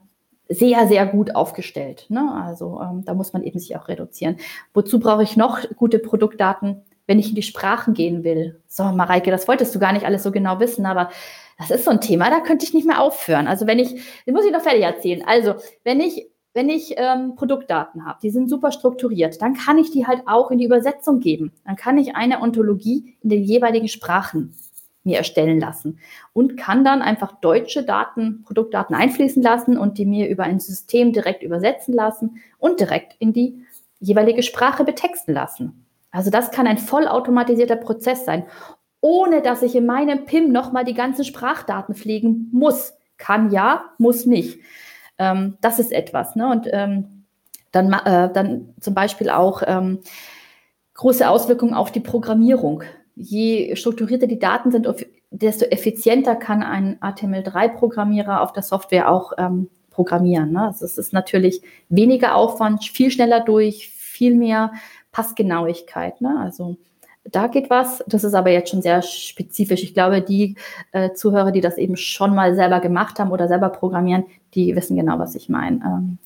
sehr, 0.49 0.87
sehr 0.87 1.05
gut 1.05 1.35
aufgestellt. 1.35 2.05
Ne? 2.09 2.31
Also 2.33 2.79
ähm, 2.81 3.03
da 3.05 3.13
muss 3.13 3.33
man 3.33 3.43
eben 3.43 3.59
sich 3.59 3.75
auch 3.75 3.87
reduzieren. 3.87 4.37
Wozu 4.73 4.99
brauche 4.99 5.23
ich 5.23 5.37
noch 5.37 5.59
gute 5.75 5.99
Produktdaten, 5.99 6.81
wenn 7.07 7.19
ich 7.19 7.29
in 7.29 7.35
die 7.35 7.43
Sprachen 7.43 7.93
gehen 7.93 8.23
will? 8.23 8.61
So, 8.67 8.83
Mareike, 8.83 9.31
das 9.31 9.47
wolltest 9.47 9.73
du 9.75 9.79
gar 9.79 9.93
nicht 9.93 10.05
alles 10.05 10.23
so 10.23 10.31
genau 10.31 10.59
wissen, 10.59 10.85
aber 10.85 11.09
das 11.57 11.71
ist 11.71 11.85
so 11.85 11.91
ein 11.91 12.01
Thema, 12.01 12.29
da 12.29 12.39
könnte 12.39 12.65
ich 12.65 12.73
nicht 12.73 12.87
mehr 12.87 13.01
aufhören. 13.01 13.47
Also 13.47 13.67
wenn 13.67 13.79
ich, 13.79 13.95
das 14.25 14.33
muss 14.33 14.45
ich 14.45 14.51
noch 14.51 14.61
fertig 14.61 14.83
erzählen. 14.83 15.23
Also 15.25 15.55
wenn 15.83 15.99
ich 15.99 16.27
wenn 16.55 16.69
ich 16.69 16.93
ähm, 16.97 17.35
Produktdaten 17.35 18.05
habe, 18.05 18.19
die 18.21 18.29
sind 18.29 18.47
super 18.47 18.71
strukturiert, 18.71 19.41
dann 19.41 19.55
kann 19.55 19.79
ich 19.79 19.89
die 19.89 20.05
halt 20.05 20.21
auch 20.27 20.51
in 20.51 20.59
die 20.59 20.65
Übersetzung 20.65 21.19
geben. 21.19 21.51
Dann 21.65 21.75
kann 21.75 21.97
ich 21.97 22.15
eine 22.15 22.41
Ontologie 22.41 23.15
in 23.21 23.29
den 23.29 23.43
jeweiligen 23.43 23.87
Sprachen 23.87 24.53
mir 25.03 25.17
erstellen 25.17 25.59
lassen 25.59 25.99
und 26.31 26.55
kann 26.55 26.85
dann 26.85 27.01
einfach 27.01 27.33
deutsche 27.41 27.83
Daten, 27.83 28.43
Produktdaten 28.43 28.95
einfließen 28.95 29.41
lassen 29.41 29.77
und 29.77 29.97
die 29.97 30.05
mir 30.05 30.29
über 30.29 30.43
ein 30.43 30.59
System 30.59 31.11
direkt 31.11 31.43
übersetzen 31.43 31.93
lassen 31.93 32.37
und 32.57 32.79
direkt 32.79 33.15
in 33.19 33.33
die 33.33 33.65
jeweilige 33.99 34.43
Sprache 34.43 34.83
betexten 34.83 35.33
lassen. 35.33 35.85
Also 36.13 36.29
das 36.29 36.51
kann 36.51 36.67
ein 36.67 36.77
vollautomatisierter 36.77 37.75
Prozess 37.75 38.23
sein, 38.23 38.45
ohne 39.01 39.41
dass 39.41 39.63
ich 39.63 39.75
in 39.75 39.85
meinem 39.85 40.25
PIM 40.25 40.51
nochmal 40.51 40.85
die 40.85 40.93
ganzen 40.93 41.25
Sprachdaten 41.25 41.95
pflegen 41.95 42.47
muss. 42.53 42.93
Kann 43.17 43.51
ja, 43.51 43.83
muss 43.97 44.25
nicht. 44.25 44.59
Ähm, 45.17 45.57
das 45.59 45.79
ist 45.79 45.91
etwas. 45.91 46.35
Ne? 46.35 46.49
Und 46.49 46.69
ähm, 46.71 47.25
dann, 47.71 47.91
äh, 47.91 48.31
dann 48.31 48.73
zum 48.79 48.93
Beispiel 48.93 49.29
auch 49.29 49.63
ähm, 49.65 49.99
große 50.93 51.27
Auswirkungen 51.27 51.73
auf 51.73 51.91
die 51.91 51.99
Programmierung. 51.99 52.83
Je 53.15 53.75
strukturierter 53.75 54.27
die 54.27 54.39
Daten 54.39 54.71
sind, 54.71 54.87
desto 55.31 55.65
effizienter 55.65 56.35
kann 56.35 56.61
ein 56.61 56.99
HTML3-Programmierer 56.99 58.41
auf 58.41 58.53
der 58.53 58.63
Software 58.63 59.11
auch 59.11 59.33
ähm, 59.39 59.69
programmieren. 59.89 60.51
Ne? 60.51 60.67
Also 60.67 60.85
es 60.85 60.99
ist 60.99 61.11
natürlich 61.11 61.63
weniger 61.89 62.35
Aufwand, 62.35 62.83
viel 62.83 63.09
schneller 63.09 63.39
durch, 63.39 63.89
viel 63.89 64.35
mehr 64.35 64.73
Passgenauigkeit. 65.13 66.19
Ne? 66.19 66.37
Also 66.41 66.75
da 67.23 67.47
geht 67.47 67.69
was. 67.69 68.03
Das 68.07 68.25
ist 68.25 68.33
aber 68.33 68.49
jetzt 68.51 68.69
schon 68.69 68.81
sehr 68.81 69.01
spezifisch. 69.01 69.83
Ich 69.83 69.93
glaube, 69.93 70.21
die 70.21 70.57
äh, 70.91 71.13
Zuhörer, 71.13 71.51
die 71.51 71.61
das 71.61 71.77
eben 71.77 71.95
schon 71.95 72.35
mal 72.35 72.55
selber 72.55 72.81
gemacht 72.81 73.19
haben 73.19 73.31
oder 73.31 73.47
selber 73.47 73.69
programmieren, 73.69 74.25
die 74.53 74.75
wissen 74.75 74.97
genau, 74.97 75.19
was 75.19 75.35
ich 75.35 75.47
meine. 75.47 75.77
Ähm, 75.85 76.17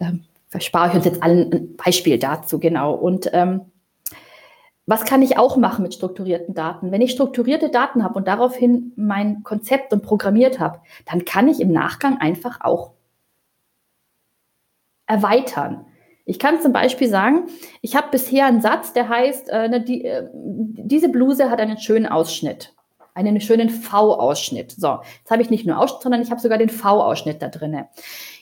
ähm, 0.00 0.24
verspare 0.48 0.88
ich 0.88 0.94
uns 0.94 1.04
jetzt 1.04 1.22
allen 1.22 1.52
ein 1.52 1.76
Beispiel 1.76 2.18
dazu, 2.18 2.58
genau. 2.58 2.94
Und 2.94 3.30
ähm, 3.32 3.60
was 4.86 5.04
kann 5.04 5.20
ich 5.20 5.36
auch 5.36 5.58
machen 5.58 5.82
mit 5.82 5.92
strukturierten 5.92 6.54
Daten? 6.54 6.90
Wenn 6.90 7.02
ich 7.02 7.10
strukturierte 7.10 7.68
Daten 7.68 8.02
habe 8.02 8.14
und 8.14 8.26
daraufhin 8.26 8.92
mein 8.96 9.42
Konzept 9.42 9.92
und 9.92 10.02
programmiert 10.02 10.58
habe, 10.58 10.80
dann 11.04 11.26
kann 11.26 11.46
ich 11.46 11.60
im 11.60 11.70
Nachgang 11.70 12.18
einfach 12.18 12.62
auch 12.62 12.92
erweitern. 15.06 15.84
Ich 16.28 16.38
kann 16.38 16.60
zum 16.60 16.74
Beispiel 16.74 17.08
sagen, 17.08 17.46
ich 17.80 17.96
habe 17.96 18.08
bisher 18.10 18.44
einen 18.44 18.60
Satz, 18.60 18.92
der 18.92 19.08
heißt, 19.08 19.48
äh, 19.48 19.68
ne, 19.70 19.80
die, 19.80 20.04
äh, 20.04 20.28
diese 20.34 21.08
Bluse 21.08 21.48
hat 21.48 21.58
einen 21.58 21.78
schönen 21.78 22.04
Ausschnitt, 22.04 22.74
einen 23.14 23.40
schönen 23.40 23.70
V-Ausschnitt. 23.70 24.72
So, 24.72 24.98
jetzt 25.20 25.30
habe 25.30 25.40
ich 25.40 25.48
nicht 25.48 25.66
nur 25.66 25.78
Ausschnitt, 25.78 26.02
sondern 26.02 26.20
ich 26.20 26.30
habe 26.30 26.38
sogar 26.38 26.58
den 26.58 26.68
V-Ausschnitt 26.68 27.40
da 27.40 27.48
drin. 27.48 27.82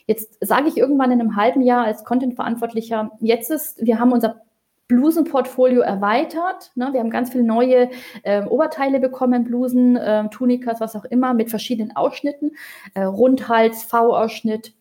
Jetzt 0.08 0.36
sage 0.44 0.66
ich 0.66 0.76
irgendwann 0.76 1.12
in 1.12 1.20
einem 1.20 1.36
halben 1.36 1.62
Jahr 1.62 1.84
als 1.84 2.04
Content-Verantwortlicher, 2.04 3.12
jetzt 3.20 3.52
ist, 3.52 3.80
wir 3.80 4.00
haben 4.00 4.10
unser 4.10 4.42
Blusenportfolio 4.88 5.80
erweitert. 5.80 6.72
Ne? 6.74 6.88
Wir 6.92 6.98
haben 6.98 7.10
ganz 7.10 7.30
viele 7.30 7.44
neue 7.44 7.90
äh, 8.24 8.42
Oberteile 8.44 8.98
bekommen, 8.98 9.44
Blusen, 9.44 9.96
äh, 9.96 10.28
Tunikas, 10.30 10.80
was 10.80 10.96
auch 10.96 11.04
immer, 11.04 11.34
mit 11.34 11.50
verschiedenen 11.50 11.94
Ausschnitten. 11.94 12.56
Äh, 12.94 13.02
Rundhals, 13.02 13.84
V-Ausschnitt, 13.84 14.74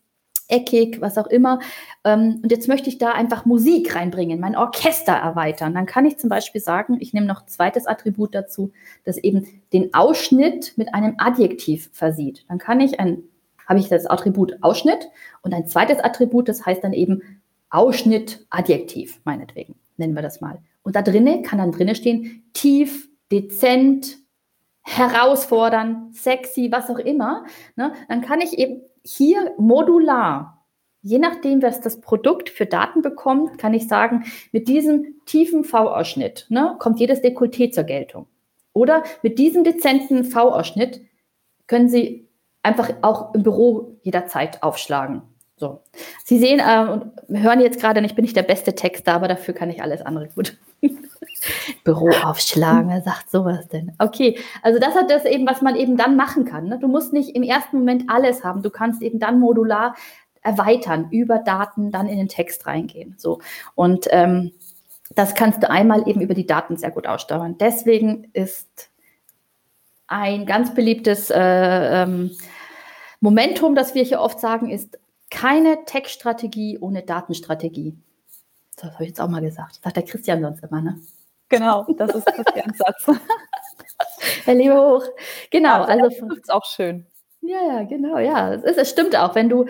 eckig, 0.47 1.01
was 1.01 1.17
auch 1.17 1.27
immer. 1.27 1.59
Ähm, 2.03 2.39
und 2.43 2.51
jetzt 2.51 2.67
möchte 2.67 2.89
ich 2.89 2.97
da 2.97 3.11
einfach 3.11 3.45
Musik 3.45 3.95
reinbringen, 3.95 4.39
mein 4.39 4.55
Orchester 4.55 5.13
erweitern. 5.13 5.73
Dann 5.73 5.85
kann 5.85 6.05
ich 6.05 6.17
zum 6.17 6.29
Beispiel 6.29 6.61
sagen, 6.61 6.97
ich 6.99 7.13
nehme 7.13 7.25
noch 7.25 7.41
ein 7.41 7.47
zweites 7.47 7.87
Attribut 7.87 8.35
dazu, 8.35 8.71
das 9.03 9.17
eben 9.17 9.47
den 9.73 9.93
Ausschnitt 9.93 10.73
mit 10.77 10.93
einem 10.93 11.15
Adjektiv 11.17 11.89
versieht. 11.93 12.45
Dann 12.47 12.57
kann 12.57 12.79
ich 12.79 12.99
ein, 12.99 13.23
habe 13.67 13.79
ich 13.79 13.89
das 13.89 14.05
Attribut 14.05 14.57
Ausschnitt 14.61 15.09
und 15.41 15.53
ein 15.53 15.67
zweites 15.67 15.99
Attribut, 15.99 16.47
das 16.49 16.65
heißt 16.65 16.83
dann 16.83 16.93
eben 16.93 17.21
Ausschnitt 17.69 18.45
Adjektiv, 18.49 19.19
meinetwegen, 19.23 19.75
nennen 19.97 20.13
wir 20.13 20.21
das 20.21 20.41
mal. 20.41 20.59
Und 20.83 20.95
da 20.95 21.01
drinnen 21.01 21.41
kann 21.43 21.57
dann 21.57 21.71
drinnen 21.71 21.95
stehen, 21.95 22.43
tief, 22.53 23.09
dezent, 23.31 24.17
herausfordern, 24.83 26.11
sexy, 26.13 26.71
was 26.71 26.89
auch 26.91 26.99
immer. 26.99 27.43
Ne? 27.75 27.93
Dann 28.07 28.21
kann 28.21 28.39
ich 28.39 28.57
eben 28.59 28.81
hier 29.05 29.53
modular, 29.57 30.65
je 31.01 31.19
nachdem, 31.19 31.61
was 31.61 31.81
das 31.81 32.01
Produkt 32.01 32.49
für 32.49 32.65
Daten 32.65 33.01
bekommt, 33.01 33.57
kann 33.57 33.73
ich 33.73 33.87
sagen, 33.87 34.25
mit 34.51 34.67
diesem 34.67 35.21
tiefen 35.25 35.63
V-Ausschnitt 35.63 36.47
ne, 36.49 36.75
kommt 36.79 36.99
jedes 36.99 37.21
Dekolleté 37.21 37.71
zur 37.71 37.83
Geltung. 37.83 38.27
Oder 38.73 39.03
mit 39.21 39.37
diesem 39.37 39.63
dezenten 39.63 40.25
V-Ausschnitt 40.25 41.01
können 41.67 41.87
Sie 41.87 42.27
einfach 42.63 42.89
auch 43.01 43.33
im 43.35 43.43
Büro 43.43 43.97
jederzeit 44.01 44.63
aufschlagen. 44.63 45.21
So. 45.57 45.81
Sie 46.25 46.39
sehen 46.39 46.59
äh, 46.59 46.91
und 46.91 47.11
hören 47.29 47.61
jetzt 47.61 47.79
gerade, 47.79 48.03
ich 48.03 48.15
bin 48.15 48.23
nicht 48.23 48.35
der 48.35 48.43
beste 48.43 48.75
Texter, 48.75 49.13
aber 49.13 49.27
dafür 49.27 49.53
kann 49.53 49.69
ich 49.69 49.81
alles 49.81 50.01
andere 50.01 50.27
gut. 50.29 50.57
Büro 51.83 52.09
aufschlagen, 52.23 52.89
er 52.89 53.01
sagt 53.01 53.29
sowas 53.29 53.67
denn. 53.67 53.93
Okay, 53.99 54.39
also 54.61 54.79
das 54.79 54.95
hat 54.95 55.09
das 55.09 55.25
eben, 55.25 55.45
was 55.47 55.61
man 55.61 55.75
eben 55.75 55.97
dann 55.97 56.15
machen 56.15 56.45
kann. 56.45 56.67
Ne? 56.67 56.79
Du 56.79 56.87
musst 56.87 57.13
nicht 57.13 57.35
im 57.35 57.43
ersten 57.43 57.79
Moment 57.79 58.09
alles 58.09 58.43
haben. 58.43 58.63
Du 58.63 58.69
kannst 58.69 59.01
eben 59.01 59.19
dann 59.19 59.39
modular 59.39 59.95
erweitern, 60.41 61.07
über 61.11 61.39
Daten 61.39 61.91
dann 61.91 62.07
in 62.07 62.17
den 62.17 62.27
Text 62.27 62.65
reingehen. 62.67 63.15
So. 63.17 63.39
Und 63.73 64.07
ähm, 64.11 64.51
das 65.15 65.35
kannst 65.35 65.63
du 65.63 65.69
einmal 65.69 66.07
eben 66.07 66.21
über 66.21 66.33
die 66.33 66.47
Daten 66.47 66.77
sehr 66.77 66.91
gut 66.91 67.07
aussteuern. 67.07 67.57
Deswegen 67.57 68.29
ist 68.33 68.89
ein 70.07 70.45
ganz 70.45 70.73
beliebtes 70.73 71.29
äh, 71.31 72.03
ähm, 72.03 72.31
Momentum, 73.19 73.75
das 73.75 73.95
wir 73.95 74.03
hier 74.03 74.19
oft 74.19 74.39
sagen, 74.39 74.69
ist 74.69 74.99
keine 75.31 75.85
Textstrategie 75.85 76.77
ohne 76.79 77.01
Datenstrategie. 77.01 77.95
Das 78.75 78.93
habe 78.93 79.03
ich 79.03 79.09
jetzt 79.09 79.21
auch 79.21 79.29
mal 79.29 79.41
gesagt. 79.41 79.77
Das 79.77 79.83
sagt 79.83 79.95
der 79.95 80.03
Christian 80.03 80.41
sonst 80.41 80.63
immer, 80.63 80.81
ne? 80.81 80.99
Genau, 81.49 81.85
das 81.97 82.15
ist 82.15 82.25
Christians 82.25 82.77
Satz. 82.77 83.19
Herr 84.45 84.53
Liebe 84.55 84.75
hoch. 84.75 85.03
Genau, 85.51 85.83
also, 85.83 86.05
also 86.05 86.35
ist 86.35 86.51
auch 86.51 86.65
schön. 86.65 87.05
Ja, 87.41 87.59
ja, 87.67 87.83
genau, 87.83 88.17
ja. 88.17 88.53
Es, 88.53 88.63
ist, 88.63 88.77
es 88.77 88.89
stimmt 88.89 89.15
auch, 89.15 89.35
wenn 89.35 89.49
du, 89.49 89.65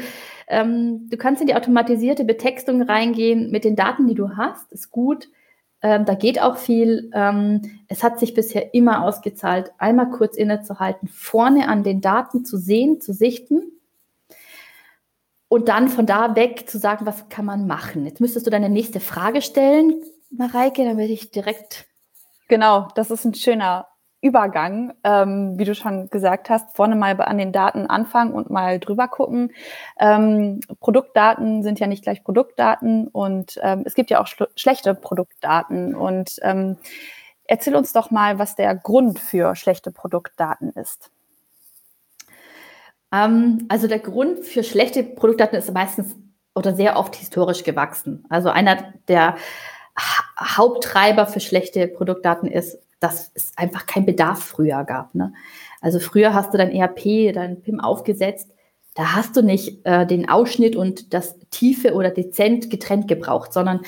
ähm, 0.47 1.09
du 1.09 1.17
kannst 1.17 1.41
in 1.41 1.47
die 1.47 1.55
automatisierte 1.55 2.23
Betextung 2.23 2.81
reingehen 2.81 3.51
mit 3.51 3.65
den 3.65 3.75
Daten, 3.75 4.07
die 4.07 4.15
du 4.15 4.37
hast, 4.37 4.71
ist 4.71 4.91
gut. 4.91 5.27
Ähm, 5.81 6.05
da 6.05 6.13
geht 6.15 6.41
auch 6.41 6.57
viel. 6.57 7.11
Ähm, 7.13 7.81
es 7.89 8.01
hat 8.01 8.19
sich 8.19 8.33
bisher 8.33 8.73
immer 8.73 9.03
ausgezahlt, 9.03 9.71
einmal 9.77 10.09
kurz 10.09 10.37
innezuhalten, 10.37 11.09
vorne 11.09 11.67
an 11.67 11.83
den 11.83 11.99
Daten 11.99 12.45
zu 12.45 12.57
sehen, 12.57 13.01
zu 13.01 13.11
sichten 13.13 13.73
und 15.49 15.67
dann 15.67 15.89
von 15.89 16.05
da 16.05 16.35
weg 16.35 16.69
zu 16.69 16.77
sagen, 16.77 17.05
was 17.05 17.27
kann 17.29 17.45
man 17.45 17.67
machen. 17.67 18.05
Jetzt 18.05 18.21
müsstest 18.21 18.47
du 18.47 18.51
deine 18.51 18.69
nächste 18.69 18.99
Frage 18.99 19.41
stellen, 19.41 20.01
Mareike, 20.37 20.85
damit 20.85 21.09
ich 21.09 21.31
direkt. 21.31 21.85
Genau, 22.47 22.87
das 22.95 23.11
ist 23.11 23.25
ein 23.25 23.33
schöner 23.33 23.87
Übergang, 24.21 24.93
ähm, 25.03 25.53
wie 25.59 25.65
du 25.65 25.75
schon 25.75 26.09
gesagt 26.09 26.49
hast, 26.49 26.75
vorne 26.75 26.95
mal 26.95 27.19
an 27.21 27.37
den 27.37 27.51
Daten 27.51 27.85
anfangen 27.85 28.33
und 28.33 28.49
mal 28.49 28.79
drüber 28.79 29.07
gucken. 29.07 29.51
Ähm, 29.99 30.61
Produktdaten 30.79 31.61
sind 31.61 31.79
ja 31.79 31.85
nicht 31.85 32.03
gleich 32.03 32.23
Produktdaten 32.23 33.07
und 33.07 33.59
ähm, 33.61 33.83
es 33.85 33.93
gibt 33.93 34.09
ja 34.09 34.19
auch 34.19 34.27
schlechte 34.55 34.95
Produktdaten. 34.95 35.93
Und 35.93 36.39
ähm, 36.41 36.77
erzähl 37.43 37.75
uns 37.75 37.93
doch 37.93 38.09
mal, 38.09 38.39
was 38.39 38.55
der 38.55 38.73
Grund 38.75 39.19
für 39.19 39.55
schlechte 39.55 39.91
Produktdaten 39.91 40.71
ist. 40.71 41.11
Ähm, 43.11 43.65
also 43.69 43.87
der 43.87 43.99
Grund 43.99 44.43
für 44.43 44.63
schlechte 44.63 45.03
Produktdaten 45.03 45.57
ist 45.57 45.71
meistens 45.71 46.15
oder 46.55 46.75
sehr 46.75 46.97
oft 46.97 47.15
historisch 47.15 47.63
gewachsen. 47.63 48.25
Also 48.29 48.49
einer 48.49 48.93
der 49.07 49.35
Haupttreiber 50.39 51.27
für 51.27 51.39
schlechte 51.39 51.87
Produktdaten 51.87 52.49
ist, 52.49 52.79
dass 52.99 53.31
es 53.33 53.51
einfach 53.55 53.85
keinen 53.85 54.05
Bedarf 54.05 54.43
früher 54.43 54.83
gab. 54.83 55.13
Ne? 55.15 55.33
Also 55.81 55.99
früher 55.99 56.33
hast 56.33 56.53
du 56.53 56.57
dein 56.57 56.71
ERP, 56.71 57.33
dein 57.33 57.61
PIM 57.61 57.79
aufgesetzt, 57.79 58.49
da 58.95 59.13
hast 59.13 59.35
du 59.35 59.41
nicht 59.41 59.85
äh, 59.85 60.07
den 60.07 60.29
Ausschnitt 60.29 60.75
und 60.75 61.13
das 61.13 61.37
Tiefe 61.51 61.93
oder 61.93 62.09
dezent 62.09 62.69
getrennt 62.69 63.07
gebraucht, 63.07 63.51
sondern 63.51 63.81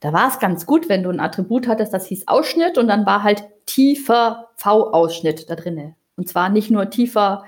da 0.00 0.12
war 0.12 0.28
es 0.28 0.40
ganz 0.40 0.66
gut, 0.66 0.88
wenn 0.88 1.02
du 1.04 1.10
ein 1.10 1.20
Attribut 1.20 1.68
hattest, 1.68 1.94
das 1.94 2.06
hieß 2.06 2.28
Ausschnitt 2.28 2.76
und 2.76 2.88
dann 2.88 3.06
war 3.06 3.22
halt 3.22 3.44
tiefer 3.66 4.50
V-Ausschnitt 4.56 5.48
da 5.48 5.54
drinne. 5.54 5.94
Und 6.16 6.28
zwar 6.28 6.48
nicht 6.48 6.70
nur 6.70 6.90
tiefer 6.90 7.44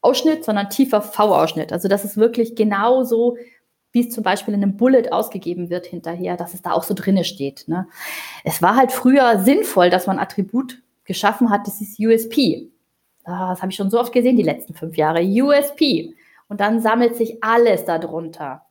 Ausschnitt, 0.00 0.44
sondern 0.44 0.70
tiefer 0.70 1.02
V-Ausschnitt. 1.02 1.72
Also 1.72 1.88
das 1.88 2.04
ist 2.04 2.16
wirklich 2.16 2.56
genau 2.56 3.04
so, 3.04 3.36
wie 3.94 4.00
es 4.00 4.10
zum 4.10 4.24
Beispiel 4.24 4.52
in 4.54 4.62
einem 4.62 4.76
Bullet 4.76 5.12
ausgegeben 5.12 5.70
wird 5.70 5.86
hinterher, 5.86 6.36
dass 6.36 6.52
es 6.52 6.62
da 6.62 6.72
auch 6.72 6.82
so 6.82 6.94
drinne 6.94 7.22
steht. 7.22 7.64
Ne? 7.68 7.86
Es 8.42 8.60
war 8.60 8.74
halt 8.74 8.90
früher 8.90 9.38
sinnvoll, 9.38 9.88
dass 9.88 10.08
man 10.08 10.18
ein 10.18 10.24
Attribut 10.24 10.82
geschaffen 11.04 11.48
hat, 11.48 11.68
das 11.68 11.80
ist 11.80 12.00
USP. 12.00 12.70
Ah, 13.22 13.50
das 13.50 13.62
habe 13.62 13.70
ich 13.70 13.76
schon 13.76 13.90
so 13.90 14.00
oft 14.00 14.12
gesehen, 14.12 14.36
die 14.36 14.42
letzten 14.42 14.74
fünf 14.74 14.96
Jahre. 14.96 15.22
USP. 15.22 16.12
Und 16.48 16.60
dann 16.60 16.80
sammelt 16.80 17.14
sich 17.14 17.42
alles 17.42 17.84
darunter. 17.84 18.66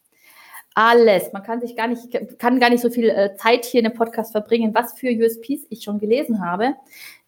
Alles. 0.76 1.32
Man 1.32 1.44
kann 1.44 1.62
sich 1.62 1.78
gar 1.78 1.88
nicht, 1.88 2.38
kann 2.38 2.60
gar 2.60 2.70
nicht 2.70 2.82
so 2.82 2.90
viel 2.90 3.08
äh, 3.10 3.36
Zeit 3.38 3.64
hier 3.64 3.80
in 3.80 3.90
dem 3.90 3.98
Podcast 3.98 4.34
verbringen, 4.34 4.76
was 4.76 4.94
für 4.94 5.08
USPs 5.08 5.66
ich 5.70 5.84
schon 5.84 6.00
gelesen 6.00 6.46
habe, 6.46 6.76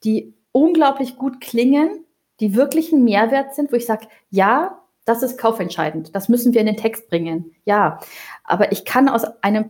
die 0.03 0.33
unglaublich 0.51 1.15
gut 1.15 1.39
klingen, 1.39 2.03
die 2.41 2.55
wirklichen 2.55 3.05
Mehrwert 3.05 3.55
sind, 3.55 3.71
wo 3.71 3.77
ich 3.77 3.85
sage, 3.85 4.07
ja, 4.31 4.81
das 5.05 5.23
ist 5.23 5.37
kaufentscheidend, 5.37 6.15
das 6.15 6.29
müssen 6.29 6.53
wir 6.53 6.61
in 6.61 6.67
den 6.67 6.77
Text 6.77 7.09
bringen, 7.09 7.55
ja, 7.63 7.99
aber 8.43 8.71
ich 8.71 8.85
kann 8.85 9.07
aus 9.07 9.23
einem 9.41 9.69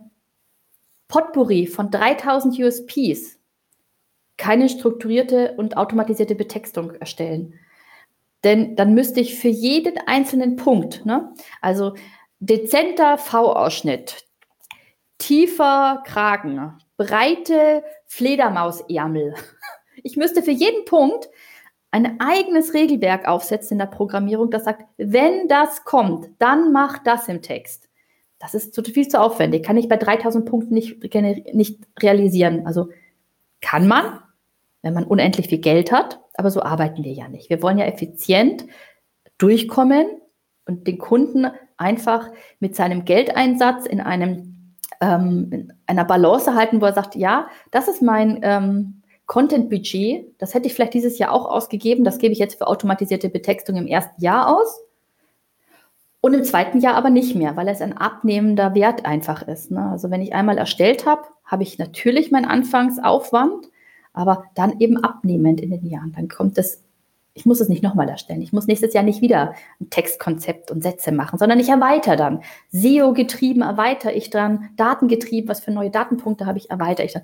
Potpourri 1.08 1.68
von 1.68 1.92
3000 1.92 2.58
USPs 2.60 3.38
keine 4.38 4.70
strukturierte 4.70 5.54
und 5.58 5.77
automatisierte 5.77 6.36
Betextung 6.36 6.94
erstellen. 6.96 7.60
Denn 8.44 8.75
dann 8.75 8.94
müsste 8.94 9.22
ich 9.22 9.39
für 9.39 9.48
jeden 9.48 9.98
einzelnen 10.08 10.56
Punkt, 10.56 11.06
ne, 11.06 11.34
also 11.62 11.96
dezenter 12.39 13.18
V-Ausschnitt, 13.18 14.25
tiefer 15.18 16.04
Kragen, 16.06 16.77
breite 16.98 17.84
Fledermausärmel. 18.06 19.36
Ich 20.04 20.18
müsste 20.18 20.44
für 20.44 20.51
jeden 20.51 20.86
Punkt 20.86 21.30
ein 21.96 22.20
eigenes 22.20 22.74
Regelwerk 22.74 23.25
aufsetzt 23.25 23.72
in 23.72 23.78
der 23.78 23.86
Programmierung, 23.86 24.52
das 24.52 24.66
sagt, 24.66 24.84
wenn 24.98 25.48
das 25.48 25.86
kommt, 25.86 26.30
dann 26.40 26.74
mach 26.74 27.00
das 27.00 27.30
im 27.30 27.42
Text. 27.42 27.88
das 28.38 28.54
ist 28.54 28.74
zu 28.74 28.84
viel 28.84 29.08
zu 29.08 29.22
aufwendig, 29.22 29.64
kann 29.64 29.78
ich 29.78 29.88
bei 29.88 29.96
3000 29.96 30.46
Punkten 30.46 30.74
nicht, 30.74 31.02
nicht 31.54 31.80
realisieren. 32.04 32.68
Also 32.68 32.90
kann 33.62 33.88
man, 33.88 34.20
wenn 34.82 34.94
man 34.94 35.06
unendlich 35.06 35.48
viel 35.48 35.60
Geld 35.60 35.94
hat, 35.94 36.20
aber 36.34 36.52
so 36.52 36.62
arbeiten 36.62 37.02
wir 37.06 37.14
ja 37.14 37.30
nicht. 37.30 37.50
Wir 37.50 37.62
wollen 37.62 37.78
ja 37.78 37.86
effizient 37.86 38.66
durchkommen 39.38 40.06
und 40.66 40.86
den 40.88 40.98
Kunden 40.98 41.48
einfach 41.78 42.30
mit 42.60 42.75
seinem 42.75 43.06
Geldeinsatz 43.06 43.86
in 43.86 44.02
einem 44.02 44.75
ähm, 45.00 45.48
in 45.52 45.74
einer 45.88 46.04
Balance 46.04 46.56
halten, 46.56 46.82
wo 46.82 46.86
er 46.86 46.94
sagt, 46.94 47.16
ja, 47.16 47.48
das 47.72 47.88
ist 47.88 48.02
mein 48.02 48.42
ähm, 48.44 49.02
Content-Budget, 49.25 50.36
das 50.38 50.53
hätte 50.53 50.67
ich 50.67 50.74
vielleicht 50.74 50.94
dieses 50.94 51.17
Jahr 51.17 51.32
auch 51.32 51.46
ausgegeben, 51.46 52.03
das 52.03 52.20
gebe 52.20 52.34
ich 52.34 52.39
jetzt 52.39 52.58
für 52.58 52.67
automatisierte 52.67 53.29
Betextung 53.29 53.75
im 53.75 53.88
ersten 53.88 54.22
Jahr 54.22 54.55
aus. 54.55 54.82
Und 56.22 56.34
im 56.34 56.44
zweiten 56.44 56.79
Jahr 56.79 56.96
aber 56.96 57.12
nicht 57.12 57.36
mehr, 57.36 57.55
weil 57.55 57.67
es 57.67 57.82
ein 57.82 57.96
abnehmender 57.96 58.74
Wert 58.74 59.05
einfach 59.05 59.48
ist. 59.48 59.70
Ne? 59.70 59.91
Also 59.91 60.10
wenn 60.10 60.24
ich 60.24 60.34
einmal 60.34 60.58
erstellt 60.58 61.05
habe, 61.05 61.22
habe 61.44 61.62
ich 61.62 61.77
natürlich 61.77 62.32
meinen 62.32 62.46
Anfangsaufwand, 62.46 63.67
aber 64.12 64.46
dann 64.55 64.79
eben 64.79 65.03
abnehmend 65.03 65.62
in 65.62 65.70
den 65.70 65.86
Jahren. 65.86 66.13
Dann 66.15 66.27
kommt 66.27 66.58
es, 66.58 66.84
ich 67.36 67.46
muss 67.46 67.60
es 67.60 67.70
nicht 67.70 67.84
nochmal 67.84 68.10
erstellen. 68.10 68.41
Ich 68.41 68.53
muss 68.53 68.65
nächstes 68.65 68.94
Jahr 68.94 69.03
nicht 69.03 69.22
wieder 69.22 69.53
ein 69.79 69.91
Textkonzept 69.91 70.72
und 70.72 70.82
Sätze 70.82 71.12
machen, 71.12 71.38
sondern 71.38 71.60
ich 71.60 71.70
erweitere 71.70 72.15
dann. 72.15 72.41
SEO-getrieben 72.72 73.62
erweitere 73.62 74.13
ich 74.13 74.32
dann, 74.32 74.70
datengetrieben, 74.77 75.48
was 75.48 75.60
für 75.60 75.72
neue 75.72 75.91
Datenpunkte 75.91 76.48
habe 76.48 76.58
ich, 76.58 76.72
erweitere 76.72 77.05
ich 77.05 77.13
dann. 77.13 77.24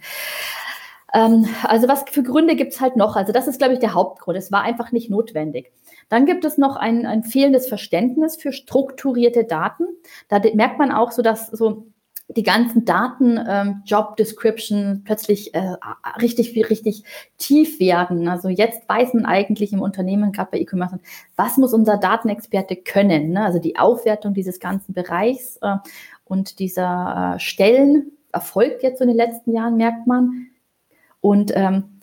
Ähm, 1.13 1.47
also 1.63 1.87
was 1.87 2.05
für 2.09 2.23
Gründe 2.23 2.55
gibt 2.55 2.73
es 2.73 2.81
halt 2.81 2.95
noch? 2.95 3.15
Also 3.15 3.31
das 3.31 3.47
ist, 3.47 3.59
glaube 3.59 3.73
ich, 3.73 3.79
der 3.79 3.93
Hauptgrund. 3.93 4.37
Es 4.37 4.51
war 4.51 4.61
einfach 4.61 4.91
nicht 4.91 5.09
notwendig. 5.09 5.71
Dann 6.09 6.25
gibt 6.25 6.45
es 6.45 6.57
noch 6.57 6.75
ein, 6.75 7.05
ein 7.05 7.23
fehlendes 7.23 7.67
Verständnis 7.67 8.35
für 8.35 8.51
strukturierte 8.51 9.43
Daten. 9.45 9.85
Da 10.27 10.41
merkt 10.53 10.77
man 10.77 10.91
auch 10.91 11.11
so, 11.11 11.21
dass 11.21 11.47
so 11.47 11.87
die 12.35 12.43
ganzen 12.43 12.85
Daten, 12.85 13.39
ähm, 13.47 13.81
Job 13.85 14.15
Description 14.15 15.01
plötzlich 15.03 15.53
äh, 15.53 15.75
richtig, 16.21 16.55
richtig 16.69 17.03
tief 17.37 17.79
werden. 17.79 18.27
Also 18.27 18.49
jetzt 18.49 18.87
weiß 18.87 19.13
man 19.13 19.25
eigentlich 19.25 19.73
im 19.73 19.81
Unternehmen, 19.81 20.31
gerade 20.31 20.51
bei 20.51 20.59
E-Commerce, 20.59 20.99
was 21.35 21.57
muss 21.57 21.73
unser 21.73 21.97
Datenexperte 21.97 22.77
können? 22.77 23.31
Ne? 23.31 23.43
Also 23.43 23.59
die 23.59 23.77
Aufwertung 23.77 24.33
dieses 24.33 24.59
ganzen 24.59 24.93
Bereichs 24.93 25.57
äh, 25.61 25.75
und 26.25 26.59
dieser 26.59 27.35
äh, 27.35 27.39
Stellen 27.39 28.11
erfolgt 28.31 28.83
jetzt 28.83 28.99
so 28.99 29.03
in 29.03 29.09
den 29.09 29.17
letzten 29.17 29.53
Jahren, 29.53 29.75
merkt 29.75 30.07
man. 30.07 30.47
Und 31.21 31.51
ähm, 31.55 32.01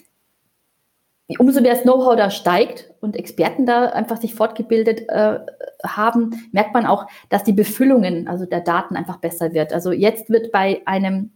umso 1.39 1.61
mehr 1.61 1.75
das 1.75 1.83
Know-how 1.83 2.17
da 2.17 2.31
steigt 2.31 2.91
und 3.01 3.17
Experten 3.17 3.67
da 3.67 3.87
einfach 3.87 4.19
sich 4.19 4.35
fortgebildet 4.35 5.09
äh, 5.09 5.41
haben, 5.85 6.49
merkt 6.53 6.73
man 6.73 6.87
auch, 6.87 7.07
dass 7.29 7.45
die 7.45 7.53
Befüllungen, 7.53 8.29
also 8.29 8.47
der 8.47 8.61
Daten 8.61 8.97
einfach 8.97 9.19
besser 9.19 9.53
wird. 9.53 9.73
Also 9.73 9.93
jetzt 9.93 10.31
wird 10.31 10.51
bei 10.53 10.81
einem, 10.87 11.33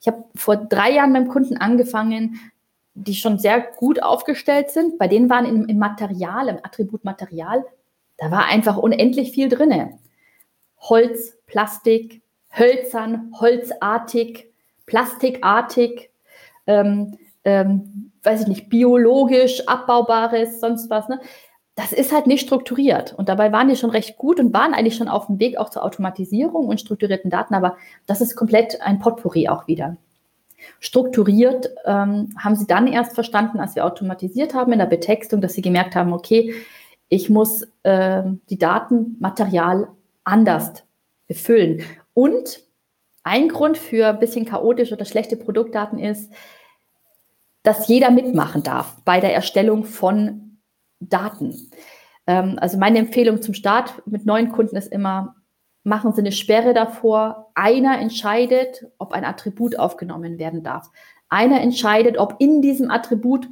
ich 0.00 0.08
habe 0.08 0.24
vor 0.34 0.56
drei 0.56 0.92
Jahren 0.92 1.12
beim 1.12 1.28
Kunden 1.28 1.56
angefangen, 1.56 2.40
die 2.94 3.14
schon 3.14 3.38
sehr 3.38 3.60
gut 3.60 4.02
aufgestellt 4.02 4.70
sind. 4.70 4.98
Bei 4.98 5.06
denen 5.06 5.30
waren 5.30 5.44
im, 5.44 5.66
im 5.66 5.78
Material, 5.78 6.48
im 6.48 6.56
Attribut 6.56 7.04
Material, 7.04 7.64
da 8.16 8.30
war 8.30 8.46
einfach 8.46 8.78
unendlich 8.78 9.32
viel 9.32 9.48
drinne. 9.48 9.98
Holz, 10.80 11.36
Plastik, 11.46 12.22
hölzern, 12.50 13.30
holzartig, 13.38 14.46
plastikartig, 14.86 16.10
ähm, 16.66 17.18
ähm, 17.46 18.10
weiß 18.22 18.42
ich 18.42 18.48
nicht, 18.48 18.68
biologisch 18.68 19.66
abbaubares, 19.66 20.60
sonst 20.60 20.90
was. 20.90 21.08
Ne? 21.08 21.20
Das 21.76 21.92
ist 21.92 22.12
halt 22.12 22.26
nicht 22.26 22.44
strukturiert. 22.44 23.14
Und 23.16 23.28
dabei 23.28 23.52
waren 23.52 23.68
die 23.68 23.76
schon 23.76 23.90
recht 23.90 24.18
gut 24.18 24.40
und 24.40 24.52
waren 24.52 24.74
eigentlich 24.74 24.96
schon 24.96 25.08
auf 25.08 25.26
dem 25.26 25.38
Weg 25.38 25.56
auch 25.56 25.70
zur 25.70 25.84
Automatisierung 25.84 26.66
und 26.66 26.80
strukturierten 26.80 27.30
Daten, 27.30 27.54
aber 27.54 27.76
das 28.06 28.20
ist 28.20 28.36
komplett 28.36 28.82
ein 28.82 28.98
Potpourri 28.98 29.48
auch 29.48 29.66
wieder. 29.68 29.96
Strukturiert 30.80 31.68
ähm, 31.84 32.34
haben 32.38 32.56
sie 32.56 32.66
dann 32.66 32.88
erst 32.88 33.14
verstanden, 33.14 33.60
als 33.60 33.76
wir 33.76 33.84
automatisiert 33.84 34.54
haben 34.54 34.72
in 34.72 34.78
der 34.78 34.86
Betextung, 34.86 35.40
dass 35.40 35.52
sie 35.52 35.62
gemerkt 35.62 35.94
haben, 35.94 36.12
okay, 36.12 36.54
ich 37.08 37.30
muss 37.30 37.62
äh, 37.84 38.24
die 38.50 38.58
Datenmaterial 38.58 39.88
anders 40.24 40.82
befüllen. 41.28 41.82
Und 42.14 42.62
ein 43.22 43.48
Grund 43.48 43.76
für 43.78 44.08
ein 44.08 44.18
bisschen 44.18 44.46
chaotische 44.46 44.94
oder 44.94 45.04
schlechte 45.04 45.36
Produktdaten 45.36 45.98
ist, 45.98 46.32
dass 47.66 47.88
jeder 47.88 48.12
mitmachen 48.12 48.62
darf 48.62 48.96
bei 49.04 49.18
der 49.18 49.34
Erstellung 49.34 49.84
von 49.84 50.58
Daten. 51.00 51.52
Ähm, 52.28 52.58
also 52.60 52.78
meine 52.78 52.98
Empfehlung 52.98 53.42
zum 53.42 53.54
Start 53.54 54.06
mit 54.06 54.24
neuen 54.24 54.52
Kunden 54.52 54.76
ist 54.76 54.92
immer, 54.92 55.34
machen 55.82 56.12
Sie 56.12 56.20
eine 56.20 56.30
Sperre 56.30 56.74
davor. 56.74 57.50
Einer 57.56 57.98
entscheidet, 57.98 58.86
ob 58.98 59.12
ein 59.12 59.24
Attribut 59.24 59.80
aufgenommen 59.80 60.38
werden 60.38 60.62
darf. 60.62 60.90
Einer 61.28 61.60
entscheidet, 61.60 62.18
ob 62.18 62.36
in 62.38 62.62
diesem 62.62 62.88
Attribut 62.88 63.48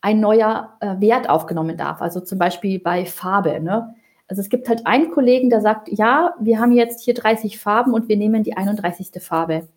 ein 0.00 0.18
neuer 0.18 0.76
äh, 0.80 0.98
Wert 0.98 1.30
aufgenommen 1.30 1.76
darf. 1.76 2.02
Also 2.02 2.20
zum 2.20 2.40
Beispiel 2.40 2.80
bei 2.80 3.06
Farbe. 3.06 3.60
Ne? 3.60 3.94
Also 4.26 4.40
es 4.40 4.48
gibt 4.48 4.68
halt 4.68 4.88
einen 4.88 5.12
Kollegen, 5.12 5.50
der 5.50 5.60
sagt, 5.60 5.88
ja, 5.88 6.34
wir 6.40 6.58
haben 6.58 6.72
jetzt 6.72 7.04
hier 7.04 7.14
30 7.14 7.60
Farben 7.60 7.94
und 7.94 8.08
wir 8.08 8.16
nehmen 8.16 8.42
die 8.42 8.56
31. 8.56 9.22
Farbe 9.22 9.68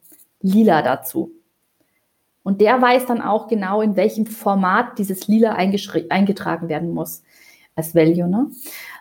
lila 0.41 0.81
dazu. 0.81 1.31
Und 2.45 2.61
der 2.61 2.79
weiß 2.79 3.07
dann 3.07 3.23
auch 3.23 3.47
genau, 3.47 3.81
in 3.81 3.95
welchem 3.95 4.27
Format 4.27 4.99
dieses 4.99 5.27
Lila 5.27 5.53
eingetragen 5.53 6.69
werden 6.69 6.93
muss 6.93 7.23
als 7.75 7.95
Value. 7.95 8.27
Ne? 8.27 8.51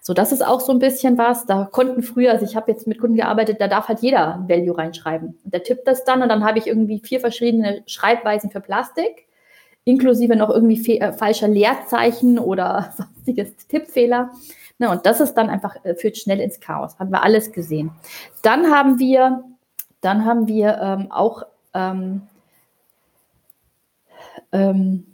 So, 0.01 0.15
das 0.15 0.33
ist 0.33 0.45
auch 0.45 0.61
so 0.61 0.73
ein 0.73 0.79
bisschen 0.79 1.19
was. 1.19 1.45
Da 1.45 1.69
konnten 1.71 2.03
früher, 2.03 2.33
also 2.33 2.47
ich 2.47 2.57
habe 2.57 2.73
jetzt 2.73 2.87
mit 2.87 2.99
Kunden 2.99 3.17
gearbeitet, 3.17 3.61
da 3.61 3.69
darf 3.69 3.89
halt 3.89 4.01
jeder 4.01 4.43
Value 4.49 4.79
reinschreiben. 4.79 5.39
Und 5.45 5.53
der 5.53 5.63
tippt 5.63 5.87
das 5.87 6.05
dann 6.05 6.23
und 6.23 6.31
dann 6.31 6.43
habe 6.43 6.59
ich 6.59 6.67
irgendwie 6.67 7.01
vier 7.01 7.21
verschiedene 7.21 7.83
Schreibweisen 7.85 8.51
für 8.51 8.63
Plastik, 8.63 9.27
inklusive 9.85 10.37
noch 10.37 10.49
irgendwie 10.49 10.99
äh, 10.99 11.13
falscher 11.13 11.47
Leerzeichen 11.47 12.39
oder 12.39 12.93
sonstiges 12.97 13.55
Tippfehler. 13.69 14.31
Ne, 14.79 14.89
und 14.89 15.05
das 15.05 15.21
ist 15.21 15.35
dann 15.35 15.51
einfach, 15.51 15.85
äh, 15.85 15.95
führt 15.97 16.17
schnell 16.17 16.41
ins 16.41 16.61
Chaos. 16.61 16.99
Haben 16.99 17.11
wir 17.11 17.23
alles 17.23 17.53
gesehen. 17.53 17.91
Dann 18.41 18.71
haben 18.71 18.99
wir, 18.99 19.45
dann 20.01 20.25
haben 20.25 20.49
wir 20.49 20.79
ähm, 20.81 21.13
auch 21.13 21.43
ähm, 21.75 22.23
ähm, 24.55 25.05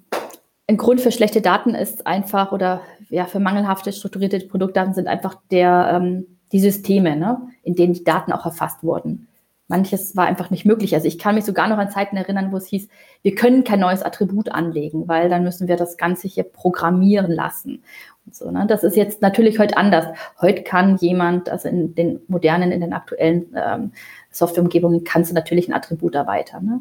ein 0.68 0.76
Grund 0.76 1.00
für 1.00 1.10
schlechte 1.10 1.40
Daten 1.40 1.74
ist 1.74 2.06
einfach 2.06 2.52
oder 2.52 2.82
ja, 3.08 3.26
für 3.26 3.40
mangelhafte 3.40 3.92
strukturierte 3.92 4.38
Produktdaten 4.40 4.94
sind 4.94 5.08
einfach 5.08 5.34
der, 5.50 5.90
ähm, 5.94 6.26
die 6.52 6.60
Systeme, 6.60 7.16
ne, 7.16 7.40
in 7.64 7.74
denen 7.74 7.94
die 7.94 8.04
Daten 8.04 8.32
auch 8.32 8.46
erfasst 8.46 8.84
wurden. 8.84 9.26
Manches 9.66 10.16
war 10.16 10.26
einfach 10.26 10.50
nicht 10.50 10.64
möglich. 10.64 10.94
Also 10.94 11.06
ich 11.06 11.18
kann 11.18 11.36
mich 11.36 11.44
sogar 11.44 11.68
noch 11.68 11.78
an 11.78 11.90
Zeiten 11.90 12.16
erinnern, 12.16 12.50
wo 12.50 12.56
es 12.56 12.66
hieß, 12.66 12.88
wir 13.22 13.34
können 13.36 13.62
kein 13.62 13.78
neues 13.78 14.02
Attribut 14.02 14.50
anlegen, 14.50 15.06
weil 15.06 15.28
dann 15.28 15.44
müssen 15.44 15.68
wir 15.68 15.76
das 15.76 15.96
Ganze 15.96 16.26
hier 16.26 16.42
programmieren 16.42 17.30
lassen. 17.30 17.82
Und 18.26 18.34
so, 18.34 18.50
ne? 18.50 18.66
Das 18.66 18.82
ist 18.82 18.96
jetzt 18.96 19.22
natürlich 19.22 19.60
heute 19.60 19.76
anders. 19.76 20.06
Heute 20.40 20.64
kann 20.64 20.96
jemand, 20.96 21.48
also 21.48 21.68
in 21.68 21.94
den 21.94 22.20
modernen, 22.26 22.72
in 22.72 22.80
den 22.80 22.92
aktuellen 22.92 23.54
ähm, 23.56 23.92
Softwareumgebungen, 24.30 25.04
kannst 25.04 25.30
du 25.30 25.34
natürlich 25.36 25.68
ein 25.68 25.74
Attribut 25.74 26.16
erweitern. 26.16 26.64
Ne? 26.64 26.80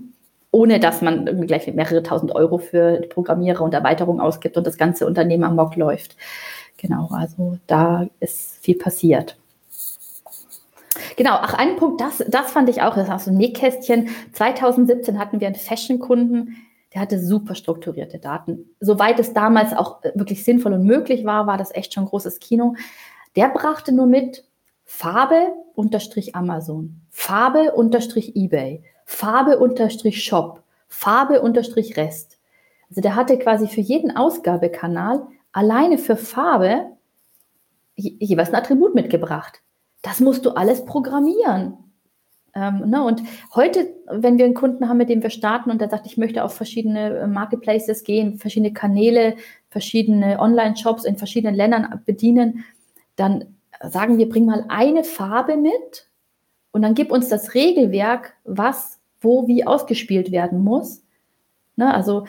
Ohne 0.52 0.80
dass 0.80 1.02
man 1.02 1.28
irgendwie 1.28 1.48
gleich 1.48 1.72
mehrere 1.74 2.04
tausend 2.04 2.34
Euro 2.34 2.58
für 2.58 3.02
Programmierer 3.10 3.62
und 3.64 3.74
Erweiterung 3.74 4.20
ausgibt 4.20 4.58
und 4.58 4.66
das 4.66 4.78
ganze 4.78 5.06
Unternehmen 5.06 5.44
am 5.44 5.56
Mock 5.56 5.76
läuft. 5.76 6.16
Genau, 6.78 7.10
also 7.12 7.58
da 7.68 8.08
ist 8.20 8.58
viel 8.64 8.78
passiert. 8.78 9.38
Genau, 11.18 11.34
ach, 11.34 11.54
ein 11.54 11.76
Punkt, 11.76 12.02
das, 12.02 12.24
das 12.28 12.52
fand 12.52 12.70
ich 12.70 12.82
auch, 12.82 12.96
das 12.96 13.10
ist 13.10 13.26
so 13.26 13.32
ein 13.32 13.38
Nähkästchen. 13.38 14.10
2017 14.34 15.20
hatten 15.20 15.40
wir 15.40 15.48
einen 15.48 15.56
Fashion-Kunden, 15.56 16.56
der 16.94 17.02
hatte 17.02 17.20
super 17.20 17.56
strukturierte 17.56 18.18
Daten. 18.18 18.70
Soweit 18.80 19.20
es 19.20 19.34
damals 19.34 19.74
auch 19.74 20.02
wirklich 20.16 20.44
sinnvoll 20.44 20.74
und 20.74 20.86
möglich 20.86 21.26
war, 21.26 21.46
war 21.46 21.58
das 21.58 21.74
echt 21.76 21.94
schon 21.94 22.04
ein 22.04 22.10
großes 22.10 22.40
Kino. 22.40 22.76
Der 23.36 23.50
brachte 23.50 23.92
nur 23.92 24.08
mit 24.08 24.46
Farbe 24.86 25.54
unterstrich 25.76 26.36
Amazon, 26.36 27.02
Farbe 27.12 27.74
unterstrich 27.74 28.36
eBay, 28.36 28.84
Farbe 29.12 29.58
unterstrich 29.58 30.24
Shop, 30.24 30.62
Farbe 30.88 31.42
unterstrich 31.42 31.98
Rest. 31.98 32.38
Also 32.90 33.02
der 33.02 33.16
hatte 33.16 33.40
quasi 33.40 33.68
für 33.68 33.82
jeden 33.82 34.16
Ausgabekanal 34.16 35.26
alleine 35.52 35.98
für 35.98 36.16
Farbe 36.16 36.92
jeweils 37.96 38.50
ein 38.50 38.56
Attribut 38.56 38.94
mitgebracht. 38.94 39.62
Das 40.04 40.20
musst 40.20 40.46
du 40.46 40.52
alles 40.52 40.86
programmieren. 40.86 41.74
Ähm, 42.54 42.88
ne? 42.88 43.04
Und 43.04 43.24
heute, 43.56 43.90
wenn 44.08 44.38
wir 44.38 44.46
einen 44.46 44.54
Kunden 44.54 44.88
haben, 44.88 44.98
mit 44.98 45.10
dem 45.10 45.24
wir 45.24 45.32
starten 45.32 45.72
und 45.72 45.82
der 45.82 45.90
sagt, 45.90 46.06
ich 46.06 46.18
möchte 46.18 46.44
auf 46.44 46.54
verschiedene 46.54 47.18
äh, 47.18 47.28
Marketplaces 47.28 48.04
gehen, 48.04 48.38
verschiedene 48.38 48.74
Kanäle, 48.74 49.36
verschiedene 49.70 50.40
Online-Shops 50.40 51.04
in 51.04 51.18
verschiedenen 51.18 51.56
Ländern 51.56 52.02
bedienen, 52.06 52.64
dann 53.16 53.58
sagen 53.82 54.20
wir, 54.20 54.30
bring 54.30 54.46
mal 54.46 54.66
eine 54.70 55.04
Farbe 55.04 55.58
mit 55.58 56.08
und 56.72 56.84
dann 56.84 56.94
gib 56.94 57.12
uns 57.12 57.28
das 57.28 57.56
Regelwerk, 57.56 58.36
was 58.44 58.99
wo 59.22 59.48
wie 59.48 59.66
ausgespielt 59.66 60.32
werden 60.32 60.60
muss. 60.60 61.04
Ne? 61.76 61.94
Also 61.94 62.26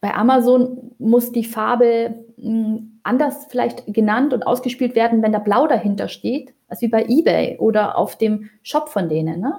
bei 0.00 0.14
Amazon 0.14 0.92
muss 0.98 1.32
die 1.32 1.44
Farbe 1.44 2.24
hm, 2.40 2.98
anders 3.02 3.46
vielleicht 3.48 3.92
genannt 3.92 4.32
und 4.32 4.46
ausgespielt 4.46 4.94
werden, 4.94 5.22
wenn 5.22 5.32
da 5.32 5.38
Blau 5.38 5.66
dahinter 5.66 6.08
steht, 6.08 6.54
als 6.68 6.82
wie 6.82 6.88
bei 6.88 7.04
eBay 7.08 7.58
oder 7.58 7.96
auf 7.98 8.16
dem 8.16 8.50
Shop 8.62 8.88
von 8.88 9.08
denen. 9.08 9.40
Ne? 9.40 9.54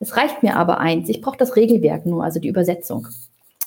Es 0.00 0.16
reicht 0.16 0.42
mir 0.42 0.56
aber 0.56 0.78
eins, 0.78 1.08
ich 1.08 1.20
brauche 1.20 1.36
das 1.36 1.56
Regelwerk 1.56 2.06
nur, 2.06 2.24
also 2.24 2.40
die 2.40 2.48
Übersetzung 2.48 3.08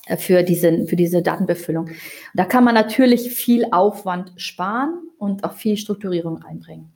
äh, 0.08 0.17
für 0.17 0.43
diese, 0.43 0.86
für 0.86 0.95
diese 0.95 1.21
Datenbefüllung. 1.21 1.89
Da 2.34 2.45
kann 2.45 2.63
man 2.63 2.75
natürlich 2.75 3.31
viel 3.34 3.67
Aufwand 3.71 4.34
sparen 4.38 4.93
und 5.17 5.43
auch 5.43 5.53
viel 5.53 5.77
Strukturierung 5.77 6.43
einbringen. 6.43 6.94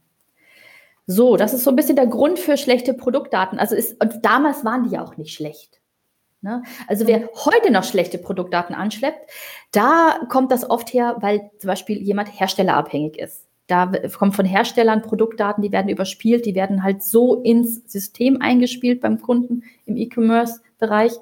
So, 1.11 1.37
das 1.37 1.55
ist 1.55 1.63
so 1.63 1.71
ein 1.71 1.75
bisschen 1.75 1.95
der 1.95 2.05
Grund 2.05 2.37
für 2.37 2.55
schlechte 2.55 2.93
Produktdaten. 2.93 3.57
Also 3.57 3.75
ist, 3.75 3.99
und 3.99 4.23
damals 4.23 4.63
waren 4.63 4.83
die 4.83 4.91
ja 4.91 5.03
auch 5.03 5.17
nicht 5.17 5.33
schlecht. 5.33 5.81
Ne? 6.41 6.61
Also 6.87 7.07
wer 7.07 7.21
mhm. 7.21 7.27
heute 7.45 7.71
noch 7.71 7.83
schlechte 7.83 8.19
Produktdaten 8.19 8.75
anschleppt, 8.75 9.27
da 9.71 10.19
kommt 10.29 10.51
das 10.51 10.69
oft 10.69 10.93
her, 10.93 11.17
weil 11.19 11.49
zum 11.57 11.67
Beispiel 11.67 11.99
jemand 11.99 12.39
herstellerabhängig 12.39 13.17
ist. 13.17 13.47
Da 13.65 13.87
kommen 14.19 14.33
von 14.33 14.45
Herstellern 14.45 15.01
Produktdaten, 15.01 15.63
die 15.63 15.71
werden 15.71 15.89
überspielt, 15.89 16.45
die 16.45 16.53
werden 16.53 16.83
halt 16.83 17.01
so 17.01 17.41
ins 17.41 17.91
System 17.91 18.39
eingespielt 18.39 19.01
beim 19.01 19.19
Kunden 19.19 19.63
im 19.85 19.97
E-Commerce-Bereich. 19.97 21.13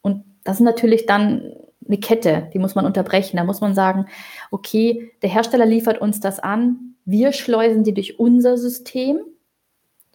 Und 0.00 0.24
das 0.44 0.56
ist 0.56 0.64
natürlich 0.64 1.04
dann 1.04 1.52
eine 1.86 1.98
Kette, 1.98 2.48
die 2.54 2.58
muss 2.58 2.76
man 2.76 2.86
unterbrechen. 2.86 3.36
Da 3.36 3.44
muss 3.44 3.60
man 3.60 3.74
sagen, 3.74 4.06
okay, 4.50 5.12
der 5.20 5.28
Hersteller 5.28 5.66
liefert 5.66 6.00
uns 6.00 6.18
das 6.20 6.40
an, 6.40 6.94
wir 7.04 7.32
schleusen 7.32 7.84
die 7.84 7.92
durch 7.92 8.18
unser 8.18 8.56
System 8.56 9.20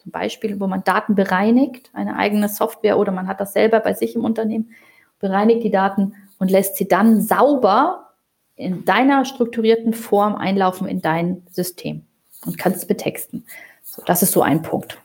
zum 0.02 0.12
Beispiel, 0.12 0.60
wo 0.60 0.66
man 0.66 0.84
Daten 0.84 1.14
bereinigt, 1.14 1.90
eine 1.92 2.16
eigene 2.16 2.48
Software 2.48 2.98
oder 2.98 3.12
man 3.12 3.28
hat 3.28 3.40
das 3.40 3.52
selber 3.52 3.80
bei 3.80 3.94
sich 3.94 4.14
im 4.14 4.24
Unternehmen, 4.24 4.70
bereinigt 5.18 5.62
die 5.62 5.70
Daten 5.70 6.14
und 6.38 6.50
lässt 6.50 6.76
sie 6.76 6.88
dann 6.88 7.20
sauber 7.20 8.10
in 8.56 8.84
deiner 8.84 9.24
strukturierten 9.24 9.94
Form 9.94 10.34
einlaufen 10.34 10.88
in 10.88 11.00
dein 11.00 11.46
System 11.50 12.06
und 12.46 12.58
kannst 12.58 12.88
betexten. 12.88 13.44
So, 13.82 14.02
das 14.04 14.22
ist 14.22 14.32
so 14.32 14.42
ein 14.42 14.62
Punkt. 14.62 14.98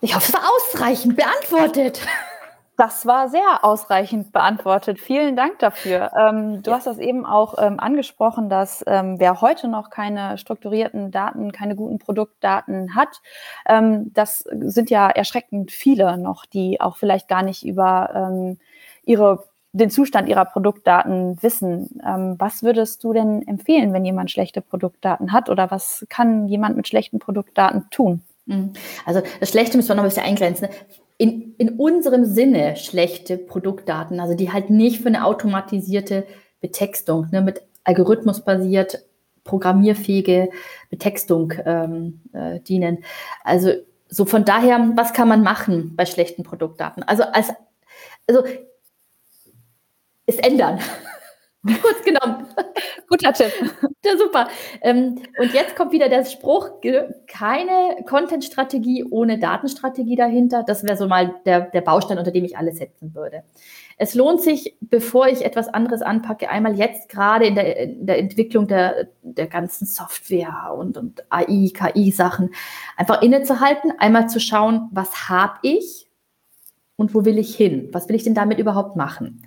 Ich 0.00 0.14
hoffe, 0.14 0.26
es 0.28 0.34
war 0.34 0.42
ausreichend 0.56 1.16
beantwortet. 1.16 2.00
Das 2.76 3.06
war 3.06 3.28
sehr 3.30 3.62
ausreichend 3.62 4.32
beantwortet. 4.32 5.00
Vielen 5.00 5.34
Dank 5.34 5.58
dafür. 5.60 6.10
Ähm, 6.18 6.62
du 6.62 6.70
ja. 6.70 6.76
hast 6.76 6.86
das 6.86 6.98
eben 6.98 7.24
auch 7.24 7.54
ähm, 7.58 7.80
angesprochen, 7.80 8.50
dass 8.50 8.84
ähm, 8.86 9.18
wer 9.18 9.40
heute 9.40 9.68
noch 9.68 9.88
keine 9.88 10.36
strukturierten 10.36 11.10
Daten, 11.10 11.52
keine 11.52 11.74
guten 11.74 11.98
Produktdaten 11.98 12.94
hat, 12.94 13.22
ähm, 13.66 14.12
das 14.12 14.40
sind 14.40 14.90
ja 14.90 15.08
erschreckend 15.08 15.72
viele 15.72 16.18
noch, 16.18 16.44
die 16.44 16.80
auch 16.80 16.98
vielleicht 16.98 17.28
gar 17.28 17.42
nicht 17.42 17.64
über 17.64 18.10
ähm, 18.14 18.58
ihre 19.04 19.44
den 19.72 19.90
Zustand 19.90 20.26
ihrer 20.28 20.46
Produktdaten 20.46 21.42
wissen. 21.42 22.00
Ähm, 22.06 22.36
was 22.38 22.62
würdest 22.62 23.04
du 23.04 23.12
denn 23.12 23.46
empfehlen, 23.46 23.92
wenn 23.92 24.06
jemand 24.06 24.30
schlechte 24.30 24.62
Produktdaten 24.62 25.32
hat 25.32 25.50
oder 25.50 25.70
was 25.70 26.06
kann 26.08 26.48
jemand 26.48 26.76
mit 26.76 26.88
schlechten 26.88 27.18
Produktdaten 27.18 27.84
tun? 27.90 28.22
Mhm. 28.46 28.72
Also 29.04 29.22
das 29.40 29.50
Schlechte 29.50 29.76
müssen 29.76 29.90
wir 29.90 29.96
noch 29.96 30.02
ein 30.02 30.08
bisschen 30.08 30.24
eingrenzen 30.24 30.68
in, 31.18 31.54
in 31.56 31.70
unserem 31.70 32.24
Sinne 32.24 32.76
schlechte 32.76 33.38
Produktdaten, 33.38 34.20
also 34.20 34.34
die 34.34 34.52
halt 34.52 34.70
nicht 34.70 35.00
für 35.00 35.08
eine 35.08 35.24
automatisierte 35.24 36.26
Betextung, 36.60 37.28
ne, 37.32 37.40
mit 37.40 37.62
Algorithmus 37.84 38.44
basiert, 38.44 39.04
programmierfähige 39.44 40.50
Betextung 40.90 41.54
ähm, 41.64 42.20
äh, 42.32 42.60
dienen. 42.60 43.04
Also 43.44 43.72
so 44.08 44.24
von 44.24 44.44
daher, 44.44 44.92
was 44.94 45.12
kann 45.12 45.28
man 45.28 45.42
machen 45.42 45.94
bei 45.96 46.04
schlechten 46.04 46.42
Produktdaten? 46.42 47.02
Also 47.02 47.22
als 47.22 47.52
also 48.26 48.44
es 50.26 50.36
ändern. 50.38 50.80
Kurz 51.82 52.04
genommen. 52.04 52.46
Guter 53.08 53.32
Tipp. 53.32 53.52
Ja, 54.04 54.16
super. 54.16 54.48
Ähm, 54.82 55.16
und 55.38 55.52
jetzt 55.52 55.74
kommt 55.74 55.92
wieder 55.92 56.08
der 56.08 56.24
Spruch, 56.24 56.80
keine 57.26 58.04
Content-Strategie 58.08 59.04
ohne 59.10 59.38
Datenstrategie 59.38 60.14
dahinter. 60.14 60.62
Das 60.64 60.84
wäre 60.84 60.96
so 60.96 61.08
mal 61.08 61.34
der, 61.44 61.62
der 61.62 61.80
Baustein, 61.80 62.18
unter 62.18 62.30
dem 62.30 62.44
ich 62.44 62.56
alles 62.56 62.78
setzen 62.78 63.14
würde. 63.14 63.42
Es 63.98 64.14
lohnt 64.14 64.42
sich, 64.42 64.76
bevor 64.80 65.26
ich 65.26 65.44
etwas 65.44 65.68
anderes 65.68 66.02
anpacke, 66.02 66.50
einmal 66.50 66.76
jetzt 66.76 67.08
gerade 67.08 67.46
in 67.46 67.54
der, 67.54 67.76
in 67.76 68.06
der 68.06 68.18
Entwicklung 68.18 68.68
der, 68.68 69.08
der 69.22 69.46
ganzen 69.46 69.86
Software 69.86 70.74
und, 70.76 70.96
und 70.96 71.24
AI, 71.30 71.70
KI-Sachen, 71.72 72.50
einfach 72.96 73.22
innezuhalten, 73.22 73.92
einmal 73.98 74.28
zu 74.28 74.38
schauen, 74.38 74.88
was 74.92 75.28
habe 75.28 75.58
ich 75.62 76.06
und 76.96 77.14
wo 77.14 77.24
will 77.24 77.38
ich 77.38 77.56
hin? 77.56 77.88
Was 77.92 78.08
will 78.08 78.16
ich 78.16 78.24
denn 78.24 78.34
damit 78.34 78.58
überhaupt 78.58 78.96
machen? 78.96 79.42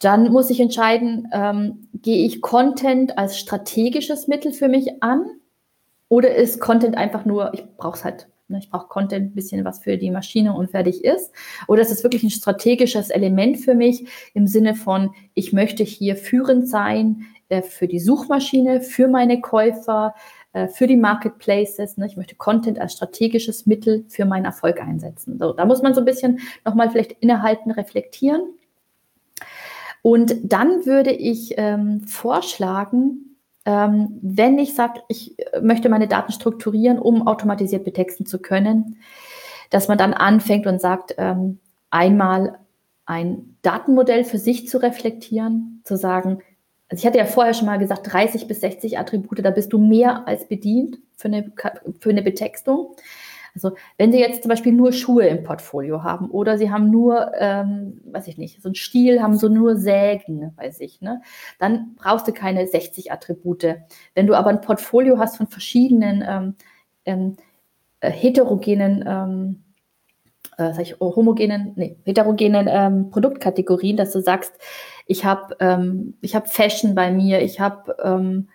Dann 0.00 0.30
muss 0.30 0.50
ich 0.50 0.60
entscheiden, 0.60 1.28
ähm, 1.32 1.88
gehe 1.94 2.24
ich 2.24 2.40
Content 2.40 3.18
als 3.18 3.38
strategisches 3.38 4.28
Mittel 4.28 4.52
für 4.52 4.68
mich 4.68 5.02
an 5.02 5.26
oder 6.08 6.34
ist 6.34 6.60
Content 6.60 6.96
einfach 6.96 7.24
nur, 7.24 7.52
ich 7.52 7.64
brauche 7.76 7.98
es 7.98 8.04
halt, 8.04 8.28
ne, 8.46 8.58
ich 8.58 8.70
brauche 8.70 8.86
Content 8.86 9.32
ein 9.32 9.34
bisschen 9.34 9.64
was 9.64 9.80
für 9.80 9.96
die 9.98 10.10
Maschine 10.10 10.54
und 10.54 10.70
fertig 10.70 11.04
ist. 11.04 11.32
Oder 11.66 11.82
ist 11.82 11.90
es 11.90 12.04
wirklich 12.04 12.22
ein 12.22 12.30
strategisches 12.30 13.10
Element 13.10 13.58
für 13.58 13.74
mich 13.74 14.06
im 14.34 14.46
Sinne 14.46 14.76
von, 14.76 15.10
ich 15.34 15.52
möchte 15.52 15.82
hier 15.82 16.16
führend 16.16 16.68
sein 16.68 17.26
äh, 17.48 17.62
für 17.62 17.88
die 17.88 18.00
Suchmaschine, 18.00 18.80
für 18.80 19.08
meine 19.08 19.40
Käufer, 19.40 20.14
äh, 20.52 20.68
für 20.68 20.86
die 20.86 20.96
Marketplaces. 20.96 21.96
Ne? 21.96 22.06
Ich 22.06 22.16
möchte 22.16 22.36
Content 22.36 22.78
als 22.78 22.92
strategisches 22.92 23.66
Mittel 23.66 24.04
für 24.08 24.26
meinen 24.26 24.44
Erfolg 24.44 24.80
einsetzen. 24.80 25.38
So, 25.40 25.52
da 25.52 25.66
muss 25.66 25.82
man 25.82 25.92
so 25.92 26.00
ein 26.00 26.06
bisschen 26.06 26.38
nochmal 26.64 26.88
vielleicht 26.88 27.12
innehalten, 27.20 27.72
reflektieren 27.72 28.42
und 30.02 30.36
dann 30.42 30.86
würde 30.86 31.12
ich 31.12 31.54
ähm, 31.56 32.02
vorschlagen, 32.06 33.36
ähm, 33.64 34.18
wenn 34.22 34.58
ich 34.58 34.74
sage, 34.74 35.00
ich 35.08 35.36
möchte 35.60 35.88
meine 35.88 36.08
Daten 36.08 36.32
strukturieren, 36.32 36.98
um 36.98 37.26
automatisiert 37.26 37.84
betexten 37.84 38.24
zu 38.24 38.38
können, 38.38 38.98
dass 39.70 39.88
man 39.88 39.98
dann 39.98 40.14
anfängt 40.14 40.66
und 40.66 40.80
sagt, 40.80 41.14
ähm, 41.18 41.58
einmal 41.90 42.58
ein 43.04 43.56
Datenmodell 43.62 44.24
für 44.24 44.38
sich 44.38 44.68
zu 44.68 44.78
reflektieren, 44.78 45.82
zu 45.84 45.96
sagen, 45.96 46.38
also 46.88 47.02
ich 47.02 47.06
hatte 47.06 47.18
ja 47.18 47.26
vorher 47.26 47.52
schon 47.52 47.66
mal 47.66 47.78
gesagt, 47.78 48.10
30 48.10 48.48
bis 48.48 48.60
60 48.60 48.98
Attribute, 48.98 49.44
da 49.44 49.50
bist 49.50 49.72
du 49.72 49.78
mehr 49.78 50.26
als 50.26 50.48
bedient 50.48 50.98
für 51.16 51.28
eine, 51.28 51.52
für 52.00 52.10
eine 52.10 52.22
Betextung. 52.22 52.94
Also 53.64 53.76
wenn 53.96 54.12
Sie 54.12 54.20
jetzt 54.20 54.42
zum 54.42 54.48
Beispiel 54.48 54.72
nur 54.72 54.92
Schuhe 54.92 55.26
im 55.26 55.42
Portfolio 55.42 56.04
haben 56.04 56.30
oder 56.30 56.58
Sie 56.58 56.70
haben 56.70 56.90
nur, 56.90 57.32
ähm, 57.38 58.00
weiß 58.04 58.28
ich 58.28 58.38
nicht, 58.38 58.62
so 58.62 58.68
ein 58.68 58.74
Stiel, 58.76 59.20
haben 59.20 59.36
so 59.36 59.48
nur 59.48 59.76
Sägen 59.76 60.52
bei 60.56 60.70
sich, 60.70 61.00
ne? 61.00 61.22
dann 61.58 61.96
brauchst 61.96 62.28
du 62.28 62.32
keine 62.32 62.66
60 62.66 63.10
Attribute. 63.10 63.76
Wenn 64.14 64.26
du 64.26 64.34
aber 64.34 64.50
ein 64.50 64.60
Portfolio 64.60 65.18
hast 65.18 65.36
von 65.36 65.48
verschiedenen 65.48 66.24
ähm, 66.26 66.54
ähm, 67.04 67.36
äh, 68.00 68.10
heterogenen 68.10 69.04
ähm, 69.06 69.64
äh, 70.58 70.80
ich, 70.80 71.00
homogenen, 71.00 71.72
nee, 71.74 71.96
heterogenen 72.04 72.68
ähm, 72.70 73.10
Produktkategorien, 73.10 73.96
dass 73.96 74.12
du 74.12 74.20
sagst, 74.20 74.52
ich 75.06 75.24
habe 75.24 75.56
ähm, 75.58 76.14
hab 76.24 76.48
Fashion 76.48 76.94
bei 76.94 77.10
mir, 77.10 77.42
ich 77.42 77.58
habe 77.58 77.96
ähm, 78.02 78.48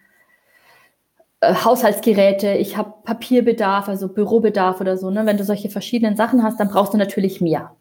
äh, 1.44 1.56
Haushaltsgeräte, 1.56 2.54
ich 2.54 2.78
habe 2.78 2.94
Papierbedarf, 3.04 3.90
also 3.90 4.08
Bürobedarf 4.08 4.82
oder 4.82 4.98
so. 4.98 5.10
Ne? 5.10 5.26
Wenn 5.26 5.38
du 5.38 5.44
solche 5.44 5.70
verschiedenen 5.70 6.16
Sachen 6.16 6.44
hast, 6.44 6.60
dann 6.60 6.70
brauchst 6.70 6.94
du 6.94 6.98
natürlich 6.98 7.42
mehr 7.42 7.76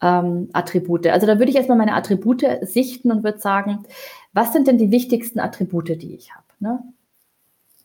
ähm, 0.00 0.48
Attribute. 0.52 1.06
Also 1.06 1.26
da 1.26 1.38
würde 1.38 1.50
ich 1.50 1.56
erstmal 1.56 1.78
meine 1.78 1.94
Attribute 1.94 2.44
sichten 2.62 3.10
und 3.10 3.24
würde 3.24 3.38
sagen, 3.38 3.84
was 4.32 4.52
sind 4.52 4.66
denn 4.66 4.78
die 4.78 4.90
wichtigsten 4.90 5.40
Attribute, 5.40 6.00
die 6.02 6.14
ich 6.14 6.34
habe, 6.34 6.46
ne? 6.58 6.82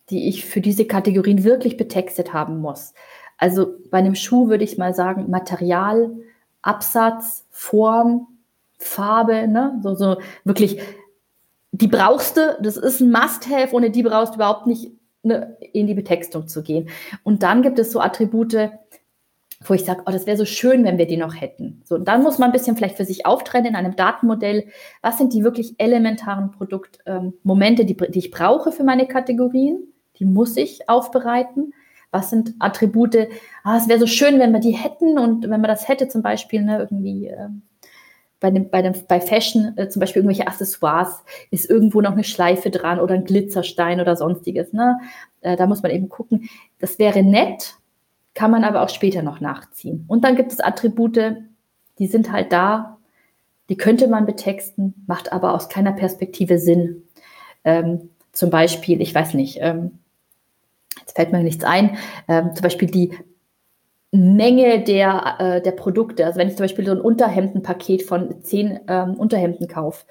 die 0.09 0.27
ich 0.29 0.45
für 0.45 0.61
diese 0.61 0.85
Kategorien 0.85 1.43
wirklich 1.43 1.77
betextet 1.77 2.33
haben 2.33 2.59
muss. 2.59 2.93
Also 3.37 3.75
bei 3.89 3.97
einem 3.97 4.15
Schuh 4.15 4.49
würde 4.49 4.63
ich 4.63 4.77
mal 4.77 4.93
sagen, 4.93 5.29
Material, 5.29 6.11
Absatz, 6.61 7.45
Form, 7.49 8.27
Farbe, 8.77 9.47
ne? 9.47 9.79
so, 9.81 9.95
so 9.95 10.17
wirklich 10.43 10.79
die 11.77 11.87
brauchst 11.87 12.37
du, 12.37 12.57
das 12.61 12.77
ist 12.77 13.01
ein 13.01 13.11
Must-Have, 13.11 13.73
ohne 13.73 13.89
die 13.89 14.03
brauchst 14.03 14.33
du 14.33 14.37
überhaupt 14.37 14.67
nicht 14.67 14.91
ne, 15.23 15.57
in 15.73 15.87
die 15.87 15.93
Betextung 15.93 16.47
zu 16.47 16.63
gehen. 16.63 16.89
Und 17.23 17.43
dann 17.43 17.61
gibt 17.61 17.79
es 17.79 17.91
so 17.91 17.99
Attribute, 17.99 18.71
wo 19.63 19.73
ich 19.73 19.83
sage, 19.83 20.03
oh, 20.05 20.11
das 20.11 20.25
wäre 20.25 20.37
so 20.37 20.45
schön, 20.45 20.83
wenn 20.83 20.97
wir 20.97 21.07
die 21.07 21.17
noch 21.17 21.39
hätten. 21.39 21.81
So, 21.83 21.95
und 21.95 22.07
dann 22.07 22.23
muss 22.23 22.37
man 22.37 22.49
ein 22.49 22.53
bisschen 22.53 22.77
vielleicht 22.77 22.97
für 22.97 23.05
sich 23.05 23.25
auftrennen 23.25 23.69
in 23.69 23.75
einem 23.75 23.95
Datenmodell, 23.95 24.67
was 25.01 25.17
sind 25.17 25.33
die 25.33 25.43
wirklich 25.43 25.75
elementaren 25.77 26.51
Produktmomente, 26.51 27.81
ähm, 27.81 27.87
die, 27.87 27.97
die 27.97 28.19
ich 28.19 28.31
brauche 28.31 28.71
für 28.71 28.83
meine 28.83 29.07
Kategorien, 29.07 29.91
die 30.19 30.25
muss 30.25 30.55
ich 30.55 30.87
aufbereiten. 30.87 31.73
Was 32.11 32.29
sind 32.29 32.53
Attribute, 32.59 33.27
ah, 33.63 33.77
es 33.77 33.89
wäre 33.89 33.99
so 33.99 34.07
schön, 34.07 34.39
wenn 34.39 34.53
wir 34.53 34.61
die 34.61 34.71
hätten 34.71 35.19
und 35.19 35.43
wenn 35.43 35.61
man 35.61 35.63
das 35.63 35.89
hätte, 35.89 36.07
zum 36.07 36.21
Beispiel 36.21 36.61
ne, 36.61 36.79
irgendwie 36.79 37.27
äh, 37.27 37.49
bei, 38.45 38.51
dem, 38.51 38.69
bei, 38.69 38.83
dem, 38.83 38.93
bei 39.07 39.19
Fashion, 39.19 39.75
äh, 39.75 39.89
zum 39.89 39.99
Beispiel 39.99 40.21
irgendwelche 40.21 40.47
Accessoires, 40.47 41.23
ist 41.49 41.67
irgendwo 41.67 42.01
noch 42.01 42.11
eine 42.11 42.23
Schleife 42.23 42.69
dran 42.69 42.99
oder 42.99 43.15
ein 43.15 43.25
Glitzerstein 43.25 43.99
oder 43.99 44.15
sonstiges. 44.15 44.71
Ne? 44.71 44.99
Äh, 45.41 45.55
da 45.55 45.65
muss 45.65 45.81
man 45.81 45.91
eben 45.91 46.09
gucken. 46.09 46.47
Das 46.77 46.99
wäre 46.99 47.23
nett, 47.23 47.73
kann 48.35 48.51
man 48.51 48.63
aber 48.63 48.83
auch 48.83 48.89
später 48.89 49.23
noch 49.23 49.39
nachziehen. 49.39 50.05
Und 50.07 50.23
dann 50.23 50.35
gibt 50.35 50.51
es 50.51 50.59
Attribute, 50.59 51.37
die 51.97 52.05
sind 52.05 52.31
halt 52.31 52.51
da, 52.51 52.97
die 53.69 53.77
könnte 53.77 54.07
man 54.07 54.27
betexten, 54.27 54.93
macht 55.07 55.33
aber 55.33 55.55
aus 55.55 55.67
keiner 55.67 55.93
Perspektive 55.93 56.59
Sinn. 56.59 57.01
Ähm, 57.63 58.11
zum 58.31 58.51
Beispiel, 58.51 59.01
ich 59.01 59.15
weiß 59.15 59.33
nicht, 59.33 59.57
ähm, 59.59 59.97
jetzt 60.99 61.15
fällt 61.15 61.31
mir 61.31 61.41
nichts 61.41 61.63
ein, 61.63 61.97
ähm, 62.27 62.53
zum 62.53 62.61
Beispiel 62.61 62.91
die 62.91 63.17
Menge 64.15 64.83
der, 64.83 65.35
äh, 65.39 65.61
der 65.61 65.71
Produkte. 65.71 66.25
Also 66.25 66.39
wenn 66.39 66.47
ich 66.47 66.55
zum 66.55 66.63
Beispiel 66.63 66.85
so 66.85 66.91
ein 66.91 67.01
Unterhemdenpaket 67.01 68.03
von 68.03 68.41
zehn 68.41 68.79
ähm, 68.87 69.15
Unterhemden 69.15 69.67
kaufe, 69.67 70.05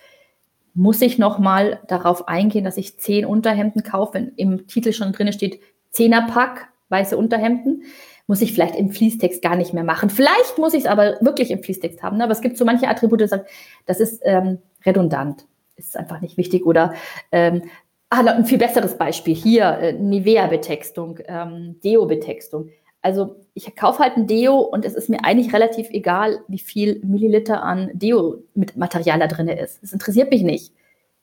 muss 0.75 1.01
ich 1.01 1.19
nochmal 1.19 1.81
darauf 1.87 2.29
eingehen, 2.29 2.65
dass 2.65 2.77
ich 2.77 2.99
zehn 2.99 3.25
Unterhemden 3.25 3.83
kaufe, 3.83 4.15
wenn 4.15 4.33
im 4.37 4.67
Titel 4.67 4.93
schon 4.93 5.13
drin 5.13 5.33
steht, 5.33 5.61
Zehnerpack, 5.91 6.69
weiße 6.89 7.17
Unterhemden, 7.17 7.85
muss 8.27 8.43
ich 8.43 8.53
vielleicht 8.53 8.75
im 8.75 8.91
Fließtext 8.91 9.43
gar 9.43 9.55
nicht 9.55 9.75
mehr 9.75 9.85
machen. 9.85 10.11
Vielleicht 10.11 10.59
muss 10.59 10.75
ich 10.75 10.81
es 10.81 10.87
aber 10.87 11.17
wirklich 11.21 11.51
im 11.51 11.63
Fließtext 11.63 12.03
haben. 12.03 12.17
Ne? 12.17 12.25
Aber 12.25 12.33
es 12.33 12.41
gibt 12.41 12.57
so 12.57 12.65
manche 12.65 12.89
Attribute, 12.89 13.21
die 13.21 13.29
sagen, 13.29 13.45
das 13.87 14.01
ist 14.01 14.23
ähm, 14.25 14.59
redundant, 14.85 15.47
ist 15.77 15.97
einfach 15.97 16.21
nicht 16.21 16.37
wichtig. 16.37 16.67
Oder 16.67 16.95
ähm, 17.31 17.63
ah, 18.11 18.25
ein 18.25 18.47
viel 18.47 18.59
besseres 18.59 18.97
Beispiel 18.97 19.35
hier, 19.35 19.79
äh, 19.79 19.93
Nivea-Betextung, 19.93 21.21
ähm, 21.29 21.77
Deo-Betextung. 21.85 22.71
Also 23.05 23.37
ich 23.53 23.77
kaufe 23.77 23.99
halt 23.99 24.17
ein 24.17 24.27
Deo 24.27 24.61
und 24.61 24.87
es 24.87 24.95
ist 24.95 25.11
mir 25.11 25.23
eigentlich 25.25 25.53
relativ 25.53 25.91
egal, 25.91 26.41
wie 26.49 26.59
viel 26.59 27.01
Milliliter 27.05 27.63
an 27.63 27.91
Deo 27.93 28.43
mit 28.55 28.79
Material 28.79 29.19
da 29.19 29.27
drin 29.27 29.47
ist. 29.49 29.83
Das 29.83 29.93
interessiert 29.93 30.31
mich 30.31 30.43
nicht. 30.43 30.73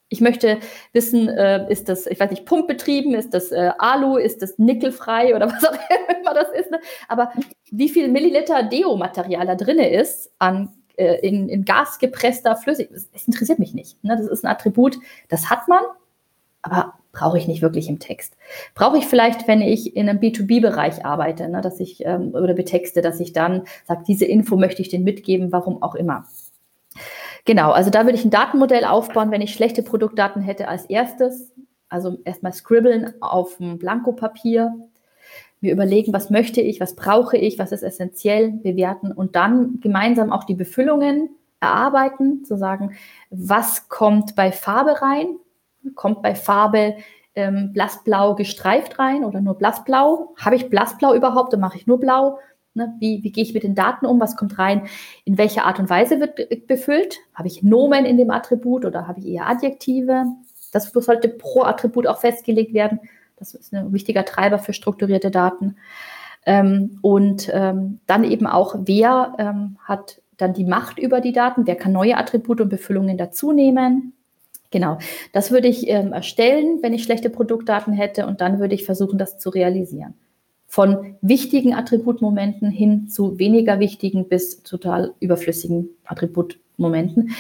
Ich 0.08 0.22
möchte 0.22 0.60
wissen, 0.94 1.28
äh, 1.28 1.66
ist 1.72 1.90
das, 1.90 2.06
ich 2.06 2.20
weiß 2.20 2.30
nicht, 2.30 2.46
pumpbetrieben, 2.46 3.16
ist 3.16 3.34
das 3.34 3.52
äh, 3.52 3.72
Alu, 3.80 4.18
ist 4.18 4.44
das 4.44 4.60
nickelfrei 4.60 5.36
oder 5.36 5.48
was 5.52 5.66
auch 5.66 5.74
immer 6.20 6.36
das 6.36 6.50
ist. 6.52 6.70
Ne? 6.70 6.80
Aber 7.08 7.32
wie 7.72 7.90
viel 7.90 8.10
Milliliter 8.10 8.62
Deo-Material 8.62 9.48
da 9.48 9.56
drin 9.56 9.80
ist 9.80 10.32
an 10.38 10.70
äh, 10.98 11.28
in, 11.28 11.50
in 11.50 11.66
Gas 11.66 11.98
gepresster 11.98 12.58
Flüssig, 12.58 12.90
das, 12.94 13.10
das 13.10 13.26
interessiert 13.26 13.58
mich 13.58 13.74
nicht. 13.74 14.04
Ne? 14.04 14.16
Das 14.16 14.28
ist 14.28 14.46
ein 14.46 14.52
Attribut, 14.52 15.00
das 15.30 15.50
hat 15.50 15.68
man, 15.68 15.82
aber 16.62 16.94
brauche 17.12 17.38
ich 17.38 17.48
nicht 17.48 17.62
wirklich 17.62 17.90
im 17.90 18.00
Text. 18.00 18.38
Brauche 18.74 18.98
ich 18.98 19.06
vielleicht, 19.06 19.48
wenn 19.48 19.62
ich 19.62 19.96
in 19.96 20.08
einem 20.08 20.20
B2B-Bereich 20.20 21.06
arbeite, 21.06 21.50
ne, 21.50 21.62
dass 21.62 21.80
ich 21.80 22.06
ähm, 22.06 22.34
oder 22.34 22.54
betexte, 22.54 23.02
dass 23.02 23.20
ich 23.20 23.34
dann 23.34 23.64
sage, 23.86 24.04
diese 24.08 24.26
Info 24.26 24.56
möchte 24.58 24.82
ich 24.82 24.90
denen 24.90 25.04
mitgeben, 25.04 25.52
warum 25.52 25.82
auch 25.84 25.96
immer. 25.96 26.26
Genau, 27.46 27.72
also 27.72 27.90
da 27.90 28.06
würde 28.06 28.18
ich 28.18 28.26
ein 28.26 28.32
Datenmodell 28.32 28.86
aufbauen, 28.86 29.32
wenn 29.32 29.42
ich 29.42 29.54
schlechte 29.54 29.84
Produktdaten 29.84 30.42
hätte 30.42 30.68
als 30.68 30.86
erstes. 30.86 31.52
Also 31.90 32.20
erstmal 32.24 32.54
scribbeln 32.54 33.14
auf 33.20 33.58
dem 33.58 33.78
Blankopapier, 33.78 34.74
mir 35.60 35.74
überlegen, 35.74 36.14
was 36.14 36.30
möchte 36.30 36.62
ich, 36.62 36.80
was 36.80 36.96
brauche 36.96 37.38
ich, 37.38 37.60
was 37.60 37.72
ist 37.72 37.84
essentiell, 37.84 38.52
bewerten 38.52 39.12
und 39.12 39.36
dann 39.36 39.80
gemeinsam 39.80 40.32
auch 40.32 40.44
die 40.44 40.56
Befüllungen 40.56 41.30
erarbeiten, 41.60 42.44
zu 42.44 42.58
sagen, 42.58 42.96
was 43.30 43.88
kommt 43.88 44.36
bei 44.36 44.52
Farbe 44.52 45.02
rein, 45.02 45.36
kommt 45.96 46.22
bei 46.22 46.36
Farbe 46.36 46.96
ähm, 47.36 47.72
blassblau 47.74 48.36
gestreift 48.36 49.00
rein 49.00 49.24
oder 49.24 49.42
nur 49.42 49.56
blassblau? 49.56 50.34
Habe 50.38 50.56
ich 50.56 50.70
blassblau 50.70 51.14
überhaupt? 51.14 51.54
Dann 51.54 51.60
mache 51.60 51.78
ich 51.78 51.88
nur 51.88 52.00
blau. 52.00 52.40
Ne? 52.74 52.94
Wie, 53.00 53.24
wie 53.24 53.32
gehe 53.32 53.44
ich 53.44 53.54
mit 53.54 53.64
den 53.64 53.76
Daten 53.76 54.06
um? 54.06 54.20
Was 54.20 54.36
kommt 54.36 54.58
rein? 54.58 54.88
In 55.26 55.38
welcher 55.38 55.66
Art 55.66 55.80
und 55.80 55.90
Weise 55.90 56.20
wird 56.20 56.68
befüllt? 56.68 57.18
Habe 57.34 57.48
ich 57.48 57.64
Nomen 57.64 58.06
in 58.06 58.18
dem 58.18 58.32
Attribut 58.32 58.86
oder 58.86 59.08
habe 59.08 59.20
ich 59.20 59.28
eher 59.28 59.48
Adjektive? 59.48 60.26
Das 60.72 60.92
sollte 60.92 61.28
pro 61.28 61.64
Attribut 61.64 62.08
auch 62.08 62.20
festgelegt 62.20 62.74
werden. 62.74 63.00
Das 63.36 63.54
ist 63.54 63.74
ein 63.74 63.92
wichtiger 63.92 64.24
Treiber 64.24 64.60
für 64.60 64.74
strukturierte 64.74 65.32
Daten. 65.32 65.76
Ähm, 66.46 67.00
und 67.02 67.50
ähm, 67.54 68.00
dann 68.08 68.24
eben 68.24 68.48
auch, 68.48 68.76
wer 68.80 69.34
ähm, 69.38 69.78
hat 69.84 70.22
dann 70.38 70.54
die 70.54 70.66
Macht 70.66 70.98
über 70.98 71.22
die 71.22 71.34
Daten? 71.34 71.68
Wer 71.68 71.76
kann 71.76 71.92
neue 71.92 72.18
Attribute 72.18 72.62
und 72.62 72.70
Befüllungen 72.70 73.18
dazu 73.18 73.52
nehmen? 73.52 74.14
Genau, 74.72 74.98
das 75.34 75.52
würde 75.52 75.68
ich 75.68 75.88
ähm, 75.90 76.14
erstellen, 76.14 76.80
wenn 76.82 76.94
ich 76.94 77.04
schlechte 77.04 77.30
Produktdaten 77.30 77.94
hätte 77.94 78.26
und 78.26 78.40
dann 78.40 78.60
würde 78.60 78.74
ich 78.74 78.86
versuchen, 78.86 79.20
das 79.20 79.38
zu 79.38 79.50
realisieren. 79.50 80.14
Von 80.66 81.18
wichtigen 81.22 81.74
Attributmomenten 81.74 82.72
hin 82.72 83.10
zu 83.10 83.38
weniger 83.38 83.82
wichtigen 83.82 84.30
bis 84.30 84.64
total 84.64 85.14
überflüssigen 85.20 85.90
Attributmomenten. 86.06 87.32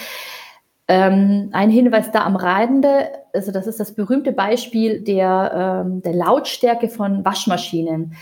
Ähm, 0.89 1.47
ein 1.53 1.69
Hinweis 1.69 2.11
da 2.11 2.25
am 2.25 2.35
Rande, 2.35 3.07
also 3.31 3.53
das 3.53 3.65
ist 3.65 3.79
das 3.79 3.95
berühmte 3.95 4.33
Beispiel 4.33 4.99
der, 4.99 5.85
ähm, 5.85 6.01
der 6.01 6.13
Lautstärke 6.13 6.89
von 6.89 7.23
Waschmaschinen. 7.23 8.13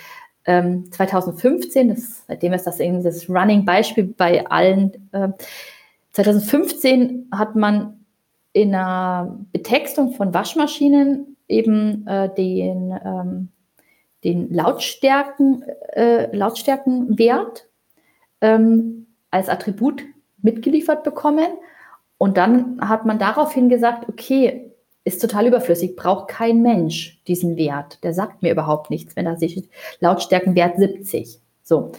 Ähm, 0.45 0.91
2015, 0.91 1.89
das, 1.89 2.25
seitdem 2.27 2.53
ist 2.53 2.67
das 2.67 2.79
irgendwie 2.79 3.05
das 3.05 3.27
Running-Beispiel 3.27 4.13
bei 4.15 4.45
allen. 4.45 5.09
Äh, 5.11 5.29
2015 6.11 7.29
hat 7.31 7.55
man 7.55 7.98
in 8.53 8.73
einer 8.73 9.39
Betextung 9.51 10.13
von 10.13 10.33
Waschmaschinen 10.33 11.37
eben 11.47 12.05
äh, 12.07 12.33
den, 12.33 12.97
ähm, 13.03 13.49
den 14.23 14.53
Lautstärken, 14.53 15.63
äh, 15.93 16.35
Lautstärkenwert 16.35 17.67
ähm, 18.41 19.07
als 19.31 19.49
Attribut 19.49 20.03
mitgeliefert 20.41 21.03
bekommen. 21.03 21.47
Und 22.17 22.37
dann 22.37 22.79
hat 22.81 23.05
man 23.05 23.19
daraufhin 23.19 23.69
gesagt, 23.69 24.09
okay, 24.09 24.71
ist 25.05 25.21
total 25.21 25.47
überflüssig, 25.47 25.95
braucht 25.95 26.27
kein 26.27 26.61
Mensch 26.61 27.21
diesen 27.27 27.57
Wert. 27.57 28.03
Der 28.03 28.13
sagt 28.13 28.43
mir 28.43 28.51
überhaupt 28.51 28.89
nichts, 28.89 29.15
wenn 29.15 29.25
er 29.25 29.37
sich 29.37 29.69
Lautstärkenwert 29.99 30.77
70. 30.77 31.39
So. 31.63 31.91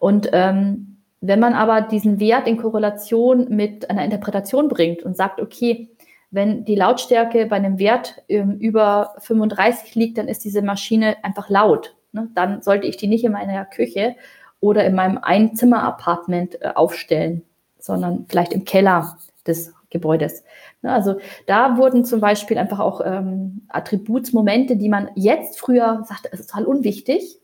Und 0.00 0.30
ähm, 0.32 0.96
wenn 1.20 1.40
man 1.40 1.54
aber 1.54 1.82
diesen 1.82 2.20
Wert 2.20 2.46
in 2.46 2.56
Korrelation 2.56 3.48
mit 3.48 3.90
einer 3.90 4.04
Interpretation 4.04 4.68
bringt 4.68 5.02
und 5.02 5.16
sagt, 5.16 5.40
okay, 5.40 5.88
wenn 6.30 6.64
die 6.64 6.74
Lautstärke 6.74 7.46
bei 7.46 7.56
einem 7.56 7.78
Wert 7.78 8.22
ähm, 8.28 8.58
über 8.58 9.14
35 9.18 9.94
liegt, 9.94 10.18
dann 10.18 10.28
ist 10.28 10.44
diese 10.44 10.62
Maschine 10.62 11.16
einfach 11.22 11.48
laut. 11.48 11.96
Ne? 12.12 12.28
Dann 12.34 12.62
sollte 12.62 12.86
ich 12.86 12.96
die 12.96 13.06
nicht 13.06 13.24
in 13.24 13.32
meiner 13.32 13.64
Küche 13.64 14.16
oder 14.60 14.84
in 14.84 14.94
meinem 14.94 15.18
Einzimmer-Apartment 15.18 16.60
äh, 16.60 16.72
aufstellen, 16.74 17.42
sondern 17.78 18.26
vielleicht 18.28 18.52
im 18.52 18.64
Keller 18.64 19.18
des 19.46 19.72
Gebäudes. 19.90 20.42
Ne? 20.82 20.92
Also 20.92 21.16
da 21.46 21.76
wurden 21.76 22.04
zum 22.04 22.20
Beispiel 22.20 22.58
einfach 22.58 22.80
auch 22.80 23.00
ähm, 23.04 23.62
Attributsmomente, 23.68 24.76
die 24.76 24.88
man 24.88 25.10
jetzt 25.14 25.60
früher 25.60 26.04
sagte, 26.06 26.28
es 26.32 26.40
ist 26.40 26.50
total 26.50 26.66
unwichtig, 26.66 27.38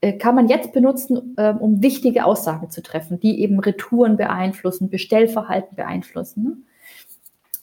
äh, 0.00 0.14
kann 0.14 0.34
man 0.34 0.48
jetzt 0.48 0.72
benutzen, 0.72 1.34
äh, 1.36 1.52
um 1.52 1.82
wichtige 1.82 2.24
Aussagen 2.24 2.70
zu 2.70 2.82
treffen, 2.82 3.20
die 3.20 3.40
eben 3.40 3.60
Retouren 3.60 4.16
beeinflussen, 4.16 4.88
Bestellverhalten 4.90 5.76
beeinflussen. 5.76 6.66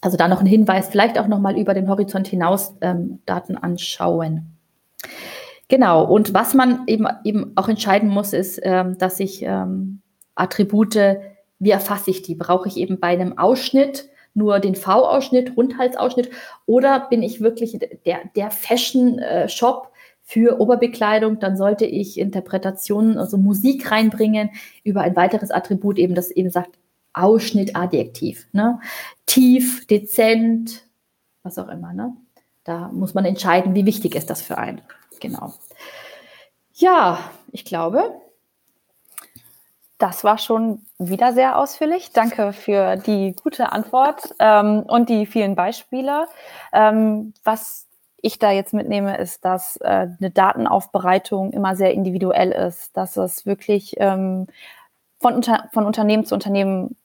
Also 0.02 0.18
da 0.18 0.28
noch 0.28 0.42
ein 0.42 0.48
Hinweis, 0.48 0.90
vielleicht 0.90 1.20
auch 1.20 1.28
nochmal 1.28 1.58
über 1.58 1.74
den 1.74 1.90
Horizont 1.90 2.28
hinaus 2.28 2.76
ähm, 2.82 3.20
Daten 3.26 3.58
anschauen. 3.58 4.58
Genau, 5.70 6.06
und 6.06 6.34
was 6.34 6.54
man 6.54 6.84
eben, 6.88 7.08
eben 7.24 7.52
auch 7.56 7.68
entscheiden 7.68 8.10
muss, 8.10 8.34
ist, 8.34 8.60
ähm, 8.64 8.98
dass 8.98 9.20
ich 9.20 9.44
ähm, 9.44 10.02
Attribute, 10.36 10.96
wie 11.60 11.72
erfasse 11.72 12.12
ich 12.12 12.22
die? 12.22 12.36
Brauche 12.36 12.68
ich 12.70 12.78
eben 12.78 13.00
bei 13.00 13.08
einem 13.08 13.38
Ausschnitt 13.38 14.10
nur 14.34 14.60
den 14.60 14.76
V-Ausschnitt, 14.76 15.58
Rundhalsausschnitt 15.58 16.30
oder 16.68 17.08
bin 17.10 17.24
ich 17.24 17.42
wirklich 17.42 17.80
der, 18.06 18.20
der 18.36 18.52
Fashion-Shop 18.52 19.92
für 20.22 20.62
Oberbekleidung? 20.62 21.40
Dann 21.40 21.58
sollte 21.58 21.86
ich 21.86 22.20
Interpretationen, 22.20 23.18
also 23.18 23.38
Musik 23.38 23.92
reinbringen 23.92 24.52
über 24.84 25.02
ein 25.02 25.16
weiteres 25.16 25.50
Attribut, 25.50 25.98
eben 25.98 26.14
das 26.14 26.30
eben 26.30 26.52
sagt, 26.52 26.78
Ausschnittadjektiv. 27.14 28.48
Ne? 28.52 28.80
Tief, 29.26 29.86
dezent, 29.88 30.84
was 31.44 31.58
auch 31.58 31.70
immer. 31.70 31.94
Ne? 31.94 32.16
Da 32.64 32.90
muss 32.90 33.14
man 33.14 33.26
entscheiden, 33.26 33.76
wie 33.76 33.86
wichtig 33.86 34.16
ist 34.16 34.30
das 34.30 34.42
für 34.42 34.58
einen. 34.58 34.82
Genau. 35.20 35.54
Ja, 36.74 37.20
ich 37.52 37.66
glaube. 37.66 38.22
Das 39.98 40.24
war 40.24 40.38
schon 40.38 40.86
wieder 41.00 41.34
sehr 41.34 41.58
ausführlich. 41.58 42.12
Danke 42.12 42.54
für 42.54 42.98
die 42.98 43.36
gute 43.42 43.72
Antwort 43.72 44.36
ähm, 44.38 44.84
und 44.88 45.10
die 45.10 45.26
vielen 45.26 45.56
Beispiele. 45.56 46.28
Ähm, 46.72 47.34
was 47.44 47.88
ich 48.22 48.38
da 48.38 48.52
jetzt 48.52 48.74
mitnehme, 48.74 49.18
ist, 49.18 49.44
dass 49.44 49.78
äh, 49.78 50.08
eine 50.20 50.30
Datenaufbereitung 50.32 51.52
immer 51.52 51.76
sehr 51.76 51.94
individuell 51.94 52.52
ist, 52.52 52.96
dass 52.96 53.18
es 53.18 53.46
wirklich 53.46 53.96
ähm, 53.98 54.48
von, 55.20 55.34
unter, 55.34 55.70
von 55.74 55.86
Unternehmen 55.86 56.26
zu 56.26 56.36
Unternehmen 56.36 56.96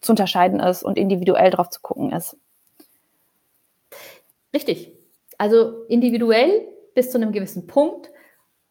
zu 0.00 0.12
unterscheiden 0.12 0.60
ist 0.60 0.82
und 0.82 0.96
individuell 0.96 1.50
drauf 1.50 1.70
zu 1.70 1.80
gucken 1.80 2.12
ist. 2.12 2.36
Richtig. 4.54 4.92
Also 5.38 5.84
individuell 5.88 6.66
bis 6.94 7.10
zu 7.10 7.18
einem 7.18 7.32
gewissen 7.32 7.66
Punkt 7.66 8.10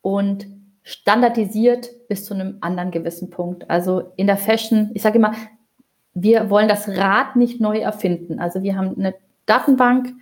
und 0.01 0.47
standardisiert 0.83 2.07
bis 2.07 2.25
zu 2.25 2.33
einem 2.33 2.57
anderen 2.61 2.91
gewissen 2.91 3.29
Punkt. 3.29 3.69
Also 3.69 4.11
in 4.15 4.27
der 4.27 4.37
Fashion, 4.37 4.91
ich 4.93 5.01
sage 5.01 5.17
immer, 5.17 5.33
wir 6.13 6.49
wollen 6.49 6.67
das 6.67 6.87
Rad 6.87 7.35
nicht 7.35 7.59
neu 7.59 7.79
erfinden. 7.79 8.39
Also 8.39 8.63
wir 8.63 8.75
haben 8.75 8.97
eine 8.97 9.13
Datenbank 9.45 10.13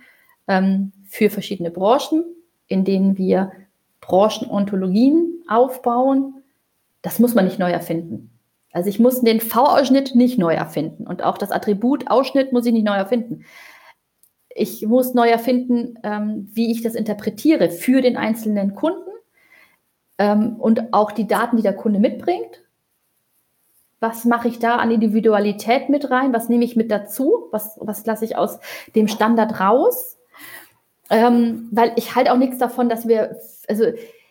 ähm, 0.48 0.92
für 1.08 1.30
verschiedene 1.30 1.70
Branchen, 1.70 2.24
in 2.66 2.84
denen 2.84 3.16
wir 3.16 3.52
Branchenontologien 4.00 5.44
aufbauen. 5.48 6.42
Das 7.02 7.18
muss 7.18 7.34
man 7.34 7.44
nicht 7.44 7.58
neu 7.58 7.70
erfinden. 7.70 8.35
Also 8.76 8.90
ich 8.90 8.98
muss 8.98 9.22
den 9.22 9.40
V-Ausschnitt 9.40 10.14
nicht 10.14 10.36
neu 10.36 10.52
erfinden 10.52 11.06
und 11.06 11.24
auch 11.24 11.38
das 11.38 11.50
Attribut 11.50 12.10
Ausschnitt 12.10 12.52
muss 12.52 12.66
ich 12.66 12.74
nicht 12.74 12.84
neu 12.84 12.96
erfinden. 12.96 13.46
Ich 14.50 14.86
muss 14.86 15.14
neu 15.14 15.30
erfinden, 15.30 15.98
ähm, 16.02 16.50
wie 16.52 16.70
ich 16.70 16.82
das 16.82 16.94
interpretiere 16.94 17.70
für 17.70 18.02
den 18.02 18.18
einzelnen 18.18 18.74
Kunden 18.74 19.08
ähm, 20.18 20.56
und 20.56 20.92
auch 20.92 21.10
die 21.10 21.26
Daten, 21.26 21.56
die 21.56 21.62
der 21.62 21.72
Kunde 21.72 21.98
mitbringt. 21.98 22.64
Was 23.98 24.26
mache 24.26 24.48
ich 24.48 24.58
da 24.58 24.76
an 24.76 24.90
Individualität 24.90 25.88
mit 25.88 26.10
rein? 26.10 26.34
Was 26.34 26.50
nehme 26.50 26.66
ich 26.66 26.76
mit 26.76 26.90
dazu? 26.90 27.48
Was, 27.52 27.78
was 27.80 28.04
lasse 28.04 28.26
ich 28.26 28.36
aus 28.36 28.58
dem 28.94 29.08
Standard 29.08 29.58
raus? 29.58 30.18
Ähm, 31.08 31.70
weil 31.72 31.94
ich 31.96 32.14
halte 32.14 32.30
auch 32.30 32.36
nichts 32.36 32.58
davon, 32.58 32.90
dass 32.90 33.08
wir, 33.08 33.38
also 33.68 33.86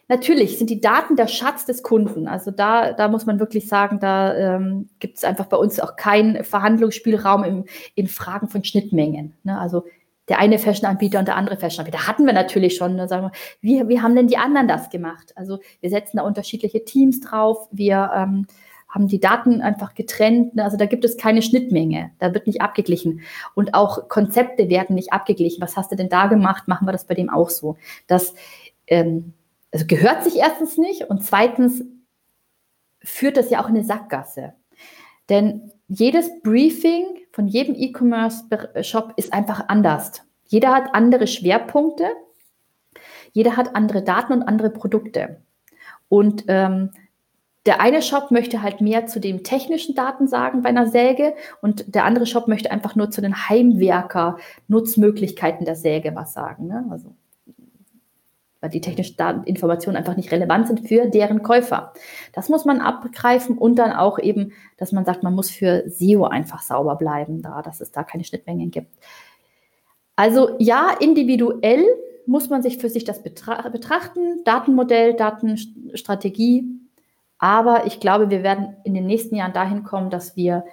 Natürlich 0.07 0.57
sind 0.59 0.69
die 0.69 0.81
Daten 0.81 1.15
der 1.15 1.27
Schatz 1.27 1.65
des 1.65 1.81
Kunden. 1.81 2.27
Also 2.27 2.51
da, 2.51 2.93
da 2.93 3.07
muss 3.07 3.25
man 3.25 3.39
wirklich 3.39 3.67
sagen, 3.67 3.99
da 3.99 4.35
ähm, 4.35 4.87
gibt 4.99 5.17
es 5.17 5.23
einfach 5.23 5.45
bei 5.45 5.57
uns 5.57 5.79
auch 5.79 5.95
keinen 5.95 6.43
Verhandlungsspielraum 6.43 7.43
im, 7.43 7.65
in 7.95 8.07
Fragen 8.07 8.47
von 8.47 8.63
Schnittmengen. 8.63 9.33
Ne? 9.43 9.59
Also 9.59 9.85
der 10.27 10.39
eine 10.39 10.59
Fashion-Anbieter 10.59 11.19
und 11.19 11.27
der 11.27 11.35
andere 11.35 11.57
Fashion-Anbieter. 11.57 12.07
Hatten 12.07 12.25
wir 12.25 12.33
natürlich 12.33 12.75
schon. 12.75 12.95
Ne? 12.95 13.07
Sagen 13.07 13.23
wir, 13.27 13.31
wie, 13.61 13.87
wie 13.89 14.01
haben 14.01 14.15
denn 14.15 14.27
die 14.27 14.37
anderen 14.37 14.67
das 14.67 14.89
gemacht? 14.89 15.33
Also 15.35 15.59
wir 15.81 15.89
setzen 15.89 16.17
da 16.17 16.23
unterschiedliche 16.23 16.83
Teams 16.85 17.21
drauf. 17.21 17.67
Wir 17.71 18.11
ähm, 18.15 18.45
haben 18.89 19.07
die 19.07 19.19
Daten 19.19 19.61
einfach 19.61 19.93
getrennt. 19.93 20.55
Ne? 20.55 20.63
Also 20.63 20.77
da 20.77 20.85
gibt 20.85 21.03
es 21.03 21.17
keine 21.17 21.41
Schnittmenge. 21.41 22.11
Da 22.19 22.33
wird 22.33 22.47
nicht 22.47 22.61
abgeglichen. 22.61 23.21
Und 23.55 23.73
auch 23.73 24.07
Konzepte 24.07 24.69
werden 24.69 24.95
nicht 24.95 25.13
abgeglichen. 25.13 25.61
Was 25.61 25.75
hast 25.77 25.91
du 25.91 25.95
denn 25.95 26.09
da 26.09 26.27
gemacht? 26.27 26.67
Machen 26.67 26.87
wir 26.87 26.91
das 26.91 27.05
bei 27.05 27.15
dem 27.15 27.29
auch 27.29 27.49
so. 27.49 27.77
Das 28.07 28.33
ähm, 28.87 29.33
also 29.75 29.85
gehört 29.87 30.23
sich 30.23 30.37
erstens 30.37 30.77
nicht 30.77 31.09
und 31.09 31.21
zweitens 31.21 31.83
führt 33.03 33.35
das 33.35 33.49
ja 33.49 33.61
auch 33.61 33.67
in 33.67 33.75
eine 33.75 33.83
Sackgasse. 33.83 34.53
Denn 35.27 35.69
jedes 35.89 36.31
Briefing 36.43 37.03
von 37.33 37.49
jedem 37.49 37.75
E-Commerce-Shop 37.75 39.11
ist 39.17 39.33
einfach 39.33 39.67
anders. 39.67 40.21
Jeder 40.45 40.73
hat 40.73 40.95
andere 40.95 41.27
Schwerpunkte, 41.27 42.07
jeder 43.33 43.57
hat 43.57 43.75
andere 43.75 44.01
Daten 44.01 44.31
und 44.31 44.43
andere 44.43 44.69
Produkte. 44.69 45.41
Und 46.07 46.45
ähm, 46.47 46.91
der 47.65 47.81
eine 47.81 48.01
Shop 48.01 48.31
möchte 48.31 48.61
halt 48.61 48.79
mehr 48.79 49.07
zu 49.07 49.19
den 49.19 49.43
technischen 49.43 49.93
Daten 49.93 50.29
sagen 50.29 50.61
bei 50.61 50.69
einer 50.69 50.87
Säge 50.87 51.35
und 51.61 51.93
der 51.93 52.05
andere 52.05 52.27
Shop 52.27 52.47
möchte 52.47 52.71
einfach 52.71 52.95
nur 52.95 53.11
zu 53.11 53.19
den 53.19 53.49
Heimwerker-Nutzmöglichkeiten 53.49 55.65
der 55.65 55.75
Säge 55.75 56.15
was 56.15 56.31
sagen. 56.31 56.67
Ne? 56.67 56.85
Also 56.89 57.13
weil 58.65 58.71
die 58.71 58.81
technischen 58.81 59.15
Daten, 59.15 59.43
Informationen 59.43 59.95
einfach 59.95 60.17
nicht 60.17 60.31
relevant 60.31 60.65
sind 60.65 60.87
für 60.87 61.05
deren 61.05 61.43
Käufer. 61.43 61.93
Das 62.33 62.49
muss 62.49 62.65
man 62.65 62.81
abgreifen 62.81 63.59
und 63.59 63.75
dann 63.75 63.91
auch 63.91 64.17
eben, 64.17 64.53
dass 64.77 64.91
man 64.91 65.05
sagt, 65.05 65.21
man 65.21 65.35
muss 65.35 65.51
für 65.51 65.83
SEO 65.87 66.23
einfach 66.25 66.63
sauber 66.63 66.95
bleiben, 66.95 67.43
da, 67.43 67.61
dass 67.61 67.79
es 67.79 67.91
da 67.91 68.03
keine 68.03 68.23
Schnittmengen 68.23 68.71
gibt. 68.71 68.91
Also 70.15 70.55
ja, 70.57 70.89
individuell 70.99 71.85
muss 72.25 72.49
man 72.49 72.63
sich 72.63 72.79
für 72.79 72.89
sich 72.89 73.03
das 73.03 73.21
betra 73.21 73.69
betrachten, 73.69 74.43
Datenmodell, 74.45 75.13
Datenstrategie. 75.13 76.65
Aber 77.37 77.85
ich 77.85 77.99
glaube, 77.99 78.31
wir 78.31 78.41
werden 78.41 78.77
in 78.83 78.95
den 78.95 79.05
nächsten 79.05 79.35
Jahren 79.35 79.53
dahin 79.53 79.83
kommen, 79.83 80.09
dass 80.09 80.35
wir 80.35 80.65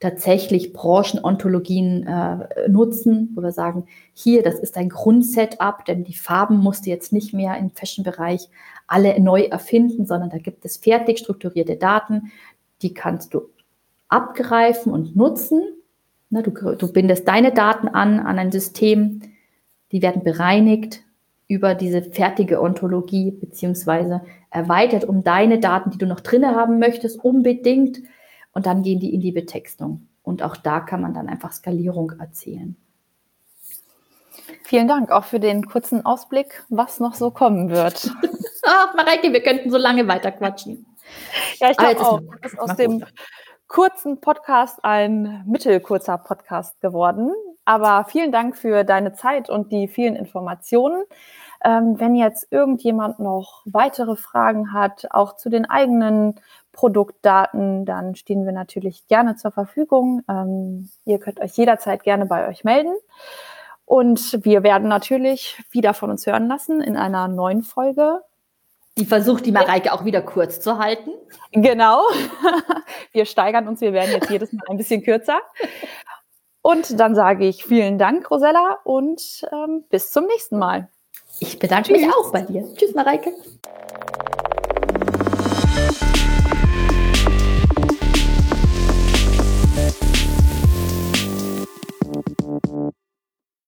tatsächlich 0.00 0.72
Branchenontologien 0.72 2.06
äh, 2.06 2.68
nutzen, 2.68 3.30
wo 3.34 3.42
wir 3.42 3.52
sagen, 3.52 3.84
hier, 4.14 4.42
das 4.42 4.58
ist 4.58 4.78
ein 4.78 4.88
Grundsetup, 4.88 5.84
denn 5.84 6.04
die 6.04 6.14
Farben 6.14 6.56
musst 6.56 6.86
du 6.86 6.90
jetzt 6.90 7.12
nicht 7.12 7.34
mehr 7.34 7.58
im 7.58 7.70
Fashion-Bereich 7.70 8.48
alle 8.86 9.20
neu 9.20 9.42
erfinden, 9.42 10.06
sondern 10.06 10.30
da 10.30 10.38
gibt 10.38 10.64
es 10.64 10.78
fertig 10.78 11.18
strukturierte 11.18 11.76
Daten, 11.76 12.32
die 12.80 12.94
kannst 12.94 13.34
du 13.34 13.42
abgreifen 14.08 14.90
und 14.90 15.14
nutzen. 15.14 15.62
Ne, 16.30 16.42
du, 16.42 16.50
du 16.50 16.92
bindest 16.92 17.28
deine 17.28 17.52
Daten 17.52 17.88
an, 17.88 18.20
an 18.20 18.38
ein 18.38 18.52
System, 18.52 19.20
die 19.92 20.00
werden 20.00 20.24
bereinigt 20.24 21.02
über 21.46 21.74
diese 21.74 22.00
fertige 22.00 22.62
Ontologie 22.62 23.32
beziehungsweise 23.32 24.22
erweitert 24.50 25.04
um 25.04 25.24
deine 25.24 25.58
Daten, 25.58 25.90
die 25.90 25.98
du 25.98 26.06
noch 26.06 26.20
drinne 26.20 26.54
haben 26.54 26.78
möchtest, 26.78 27.22
unbedingt 27.22 28.00
und 28.52 28.66
dann 28.66 28.82
gehen 28.82 29.00
die 29.00 29.14
in 29.14 29.20
die 29.20 29.32
Betextung. 29.32 30.08
Und 30.22 30.42
auch 30.42 30.56
da 30.56 30.80
kann 30.80 31.00
man 31.00 31.14
dann 31.14 31.28
einfach 31.28 31.52
Skalierung 31.52 32.12
erzählen. 32.18 32.76
Vielen 34.64 34.88
Dank 34.88 35.10
auch 35.10 35.24
für 35.24 35.40
den 35.40 35.66
kurzen 35.66 36.04
Ausblick, 36.04 36.64
was 36.68 37.00
noch 37.00 37.14
so 37.14 37.30
kommen 37.30 37.70
wird. 37.70 38.10
Ach, 38.62 38.94
Mareike, 38.94 39.32
wir 39.32 39.42
könnten 39.42 39.70
so 39.70 39.78
lange 39.78 40.06
weiter 40.06 40.32
quatschen. 40.32 40.86
Ja, 41.58 41.70
ich 41.70 41.76
glaube 41.76 42.00
auch. 42.00 42.20
Das 42.42 42.52
ist 42.52 42.58
aus 42.58 42.76
dem 42.76 43.04
kurzen 43.66 44.20
Podcast 44.20 44.84
ein 44.84 45.44
mittelkurzer 45.46 46.18
Podcast 46.18 46.80
geworden. 46.80 47.32
Aber 47.64 48.04
vielen 48.04 48.32
Dank 48.32 48.56
für 48.56 48.84
deine 48.84 49.12
Zeit 49.12 49.48
und 49.48 49.70
die 49.70 49.88
vielen 49.88 50.16
Informationen. 50.16 51.04
Ähm, 51.62 52.00
wenn 52.00 52.14
jetzt 52.14 52.46
irgendjemand 52.50 53.18
noch 53.18 53.62
weitere 53.66 54.16
Fragen 54.16 54.72
hat, 54.72 55.06
auch 55.10 55.36
zu 55.36 55.50
den 55.50 55.66
eigenen 55.68 56.40
Produktdaten, 56.80 57.84
dann 57.84 58.14
stehen 58.14 58.46
wir 58.46 58.52
natürlich 58.52 59.06
gerne 59.06 59.36
zur 59.36 59.50
Verfügung. 59.50 60.22
Ähm, 60.30 60.88
ihr 61.04 61.18
könnt 61.18 61.38
euch 61.38 61.54
jederzeit 61.58 62.02
gerne 62.04 62.24
bei 62.24 62.48
euch 62.48 62.64
melden. 62.64 62.94
Und 63.84 64.42
wir 64.46 64.62
werden 64.62 64.88
natürlich 64.88 65.62
wieder 65.70 65.92
von 65.92 66.08
uns 66.08 66.26
hören 66.26 66.48
lassen 66.48 66.80
in 66.80 66.96
einer 66.96 67.28
neuen 67.28 67.62
Folge. 67.62 68.22
Die 68.96 69.04
versucht 69.04 69.44
die 69.44 69.52
Mareike 69.52 69.92
auch 69.92 70.06
wieder 70.06 70.22
kurz 70.22 70.58
zu 70.58 70.78
halten. 70.78 71.10
Genau. 71.52 72.00
Wir 73.12 73.26
steigern 73.26 73.68
uns, 73.68 73.80
wir 73.80 73.92
werden 73.92 74.12
jetzt 74.12 74.30
jedes 74.30 74.52
Mal 74.52 74.62
ein 74.70 74.76
bisschen 74.76 75.02
kürzer. 75.02 75.40
Und 76.62 76.98
dann 76.98 77.14
sage 77.14 77.46
ich 77.46 77.64
vielen 77.64 77.98
Dank, 77.98 78.30
Rosella, 78.30 78.78
und 78.84 79.42
ähm, 79.52 79.84
bis 79.90 80.12
zum 80.12 80.26
nächsten 80.26 80.58
Mal. 80.58 80.88
Ich 81.40 81.58
bedanke 81.58 81.92
Tschüss. 81.92 82.06
mich 82.06 82.14
auch 82.14 82.32
bei 82.32 82.42
dir. 82.42 82.66
Tschüss, 82.74 82.94
Mareike. 82.94 83.32